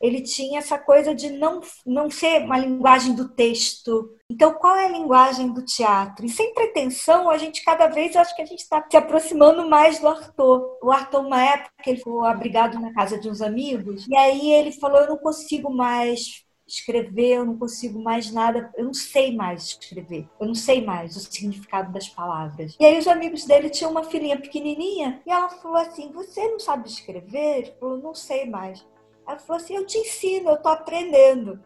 Ele 0.00 0.20
tinha 0.22 0.58
essa 0.58 0.78
coisa 0.78 1.14
de 1.14 1.30
não, 1.30 1.60
não 1.86 2.10
ser 2.10 2.42
uma 2.42 2.58
linguagem 2.58 3.14
do 3.14 3.28
texto. 3.28 4.10
Então, 4.30 4.54
qual 4.54 4.76
é 4.76 4.86
a 4.86 4.90
linguagem 4.90 5.52
do 5.52 5.64
teatro? 5.64 6.24
E 6.24 6.28
sem 6.28 6.52
pretensão, 6.54 7.30
a 7.30 7.38
gente 7.38 7.64
cada 7.64 7.86
vez, 7.86 8.16
acho 8.16 8.34
que 8.34 8.42
a 8.42 8.46
gente 8.46 8.60
está 8.60 8.84
se 8.90 8.96
aproximando 8.96 9.68
mais 9.68 9.98
do 9.98 10.08
Arthur. 10.08 10.78
O 10.82 10.90
Arthur, 10.90 11.20
uma 11.20 11.42
época, 11.42 11.72
ele 11.86 11.98
ficou 11.98 12.24
abrigado 12.24 12.78
na 12.80 12.92
casa 12.92 13.18
de 13.18 13.28
uns 13.28 13.40
amigos, 13.40 14.06
e 14.08 14.16
aí 14.16 14.52
ele 14.52 14.72
falou: 14.72 15.00
Eu 15.00 15.08
não 15.08 15.18
consigo 15.18 15.70
mais 15.70 16.44
escrever, 16.66 17.36
eu 17.36 17.44
não 17.44 17.58
consigo 17.58 18.02
mais 18.02 18.30
nada, 18.30 18.72
eu 18.76 18.84
não 18.84 18.94
sei 18.94 19.34
mais 19.34 19.64
escrever, 19.64 20.26
eu 20.40 20.46
não 20.46 20.54
sei 20.54 20.84
mais 20.84 21.16
o 21.16 21.20
significado 21.20 21.92
das 21.92 22.08
palavras. 22.08 22.76
E 22.80 22.84
aí 22.84 22.98
os 22.98 23.06
amigos 23.06 23.44
dele 23.44 23.68
tinham 23.68 23.90
uma 23.90 24.04
filhinha 24.04 24.40
pequenininha 24.40 25.22
e 25.26 25.30
ela 25.30 25.48
falou 25.48 25.76
assim: 25.76 26.10
Você 26.12 26.48
não 26.48 26.58
sabe 26.58 26.88
escrever? 26.88 27.58
Ele 27.58 27.74
falou: 27.78 27.98
Não 27.98 28.14
sei 28.14 28.48
mais. 28.48 28.84
Ela 29.26 29.38
falou 29.38 29.62
assim: 29.62 29.76
Eu 29.76 29.86
te 29.86 29.98
ensino, 29.98 30.50
eu 30.50 30.56
tô 30.56 30.68
aprendendo. 30.68 31.60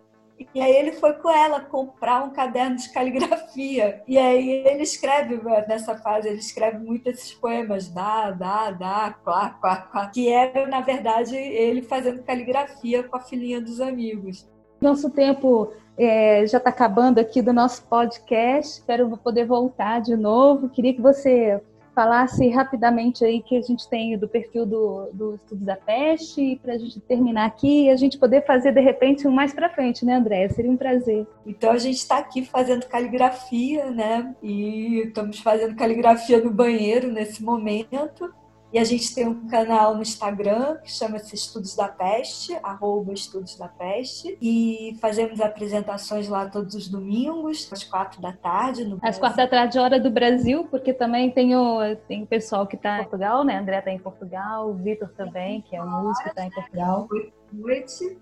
E 0.54 0.60
aí 0.60 0.76
ele 0.76 0.92
foi 0.92 1.14
com 1.14 1.28
ela 1.28 1.60
comprar 1.60 2.22
um 2.22 2.30
caderno 2.30 2.76
de 2.76 2.92
caligrafia. 2.92 4.02
E 4.06 4.16
aí 4.16 4.64
ele 4.66 4.82
escreve, 4.82 5.40
nessa 5.66 5.96
fase, 5.96 6.28
ele 6.28 6.38
escreve 6.38 6.78
muito 6.78 7.08
esses 7.08 7.34
poemas, 7.34 7.88
dá, 7.88 8.30
dá, 8.30 8.70
dá, 8.70 9.16
quá, 9.24 9.50
quá, 9.60 9.76
quá, 9.76 10.06
que 10.06 10.28
era, 10.28 10.66
na 10.66 10.80
verdade, 10.80 11.36
ele 11.36 11.82
fazendo 11.82 12.22
caligrafia 12.22 13.02
com 13.02 13.16
a 13.16 13.20
filhinha 13.20 13.60
dos 13.60 13.80
amigos. 13.80 14.48
Nosso 14.80 15.10
tempo 15.10 15.72
é, 15.96 16.46
já 16.46 16.58
está 16.58 16.70
acabando 16.70 17.18
aqui 17.18 17.42
do 17.42 17.52
nosso 17.52 17.84
podcast. 17.88 18.74
Espero 18.74 19.16
poder 19.16 19.44
voltar 19.44 20.00
de 20.00 20.16
novo. 20.16 20.68
Queria 20.68 20.94
que 20.94 21.00
você 21.00 21.60
falasse 21.98 22.48
rapidamente 22.48 23.24
aí 23.24 23.42
que 23.42 23.56
a 23.56 23.60
gente 23.60 23.88
tem 23.88 24.16
do 24.16 24.28
perfil 24.28 24.64
do, 24.64 25.10
do 25.12 25.34
Estudos 25.34 25.66
da 25.66 25.74
Peste, 25.74 26.56
para 26.62 26.74
a 26.74 26.78
gente 26.78 27.00
terminar 27.00 27.44
aqui 27.46 27.86
e 27.86 27.90
a 27.90 27.96
gente 27.96 28.16
poder 28.16 28.46
fazer 28.46 28.70
de 28.70 28.80
repente 28.80 29.26
um 29.26 29.32
mais 29.32 29.52
para 29.52 29.68
frente, 29.68 30.04
né, 30.04 30.14
André? 30.14 30.48
Seria 30.50 30.70
um 30.70 30.76
prazer. 30.76 31.26
Então 31.44 31.72
a 31.72 31.78
gente 31.78 31.96
está 31.96 32.18
aqui 32.18 32.44
fazendo 32.44 32.86
caligrafia, 32.86 33.90
né? 33.90 34.32
E 34.40 35.08
estamos 35.08 35.40
fazendo 35.40 35.74
caligrafia 35.74 36.40
no 36.40 36.52
banheiro 36.52 37.10
nesse 37.10 37.42
momento. 37.42 38.32
E 38.72 38.78
a 38.78 38.84
gente 38.84 39.14
tem 39.14 39.26
um 39.26 39.48
canal 39.48 39.94
no 39.94 40.02
Instagram 40.02 40.76
que 40.78 40.90
chama-se 40.90 41.34
Estudos 41.34 41.74
da 41.74 41.88
Peste, 41.88 42.54
arroba 42.62 43.14
Estudos 43.14 43.56
da 43.56 43.66
Peste. 43.66 44.36
E 44.42 44.96
fazemos 45.00 45.40
apresentações 45.40 46.28
lá 46.28 46.46
todos 46.48 46.74
os 46.74 46.86
domingos, 46.86 47.70
às 47.72 47.82
quatro 47.82 48.20
da 48.20 48.32
tarde. 48.32 48.84
No 48.84 48.98
às 49.02 49.18
quatro 49.18 49.38
da 49.38 49.48
tarde, 49.48 49.78
hora 49.78 49.98
do 49.98 50.10
Brasil, 50.10 50.66
porque 50.70 50.92
também 50.92 51.30
tem 51.30 51.56
o, 51.56 51.78
tem 52.06 52.26
pessoal 52.26 52.66
que 52.66 52.76
está 52.76 52.96
em 52.96 52.98
Portugal, 52.98 53.42
né? 53.42 53.58
André 53.58 53.78
está 53.78 53.90
em 53.90 53.98
Portugal, 53.98 54.68
o 54.68 54.74
Vitor 54.74 55.08
também, 55.16 55.62
que 55.62 55.74
é 55.74 55.82
um 55.82 55.88
músico, 55.88 56.28
está 56.28 56.44
em 56.44 56.50
Portugal. 56.50 57.08
Noite. 57.50 58.18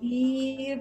E 0.00 0.80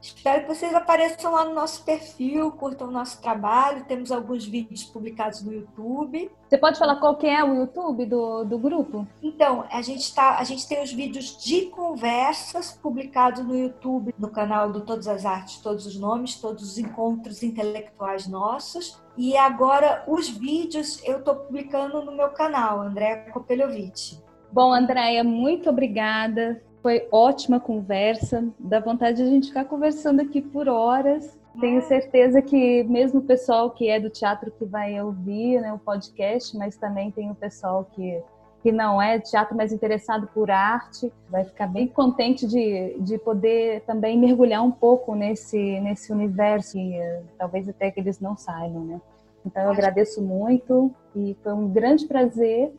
Espero 0.00 0.42
que 0.42 0.54
vocês 0.54 0.74
apareçam 0.74 1.32
lá 1.32 1.44
no 1.44 1.54
nosso 1.54 1.84
perfil, 1.84 2.52
curtam 2.52 2.88
o 2.88 2.90
nosso 2.90 3.20
trabalho. 3.20 3.84
Temos 3.84 4.12
alguns 4.12 4.46
vídeos 4.46 4.84
publicados 4.84 5.42
no 5.42 5.52
YouTube. 5.52 6.30
Você 6.48 6.58
pode 6.58 6.78
falar 6.78 6.96
qual 6.96 7.16
que 7.16 7.26
é 7.26 7.42
o 7.42 7.54
YouTube 7.54 8.06
do, 8.06 8.44
do 8.44 8.58
grupo? 8.58 9.06
Então, 9.22 9.64
a 9.70 9.82
gente, 9.82 10.14
tá, 10.14 10.38
a 10.38 10.44
gente 10.44 10.68
tem 10.68 10.82
os 10.82 10.92
vídeos 10.92 11.42
de 11.42 11.66
conversas 11.66 12.72
publicados 12.72 13.44
no 13.44 13.56
YouTube, 13.56 14.14
no 14.18 14.30
canal 14.30 14.70
do 14.70 14.82
Todas 14.82 15.08
as 15.08 15.26
Artes, 15.26 15.58
Todos 15.58 15.86
os 15.86 15.96
Nomes, 15.98 16.36
todos 16.36 16.62
os 16.62 16.78
encontros 16.78 17.42
intelectuais 17.42 18.28
nossos. 18.28 19.00
E 19.16 19.36
agora, 19.36 20.04
os 20.06 20.28
vídeos 20.28 21.02
eu 21.04 21.18
estou 21.18 21.34
publicando 21.34 22.04
no 22.04 22.12
meu 22.12 22.28
canal, 22.28 22.80
André 22.80 23.16
Kopeljovic. 23.32 24.18
Bom, 24.52 24.72
Andréia, 24.72 25.24
muito 25.24 25.68
obrigada 25.68 26.62
foi 26.86 27.08
ótima 27.10 27.58
conversa. 27.58 28.46
Dá 28.60 28.78
vontade 28.78 29.16
de 29.16 29.24
a 29.24 29.26
gente 29.26 29.48
ficar 29.48 29.64
conversando 29.64 30.22
aqui 30.22 30.40
por 30.40 30.68
horas. 30.68 31.36
Tenho 31.60 31.82
certeza 31.82 32.40
que 32.40 32.84
mesmo 32.84 33.18
o 33.18 33.24
pessoal 33.24 33.72
que 33.72 33.88
é 33.88 33.98
do 33.98 34.08
teatro 34.08 34.52
que 34.52 34.64
vai 34.64 35.02
ouvir 35.02 35.60
né, 35.60 35.72
o 35.72 35.80
podcast, 35.80 36.56
mas 36.56 36.76
também 36.76 37.10
tem 37.10 37.28
o 37.28 37.34
pessoal 37.34 37.84
que, 37.90 38.22
que 38.62 38.70
não 38.70 39.02
é 39.02 39.18
teatro, 39.18 39.56
mas 39.56 39.72
interessado 39.72 40.28
por 40.32 40.48
arte, 40.48 41.12
vai 41.28 41.42
ficar 41.42 41.66
bem 41.66 41.88
contente 41.88 42.46
de, 42.46 42.96
de 43.00 43.18
poder 43.18 43.80
também 43.80 44.16
mergulhar 44.16 44.62
um 44.62 44.70
pouco 44.70 45.16
nesse, 45.16 45.80
nesse 45.80 46.12
universo, 46.12 46.78
e 46.78 47.00
talvez 47.36 47.68
até 47.68 47.90
que 47.90 47.98
eles 47.98 48.20
não 48.20 48.36
saibam, 48.36 48.84
né? 48.84 49.00
Então 49.44 49.64
eu 49.64 49.70
agradeço 49.70 50.22
muito 50.22 50.94
e 51.16 51.36
foi 51.42 51.52
um 51.52 51.68
grande 51.68 52.06
prazer. 52.06 52.72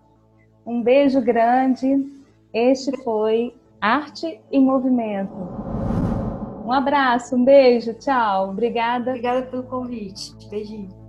Um 0.66 0.82
beijo 0.82 1.20
grande. 1.20 2.06
Este 2.54 2.96
foi 3.04 3.54
Arte 3.80 4.40
em 4.52 4.62
Movimento. 4.62 5.34
Um 6.66 6.72
abraço, 6.72 7.36
um 7.36 7.46
beijo, 7.46 7.94
tchau. 7.94 8.50
Obrigada. 8.50 9.12
Obrigada 9.12 9.44
pelo 9.44 9.64
convite. 9.64 10.34
Beijinho. 10.50 11.07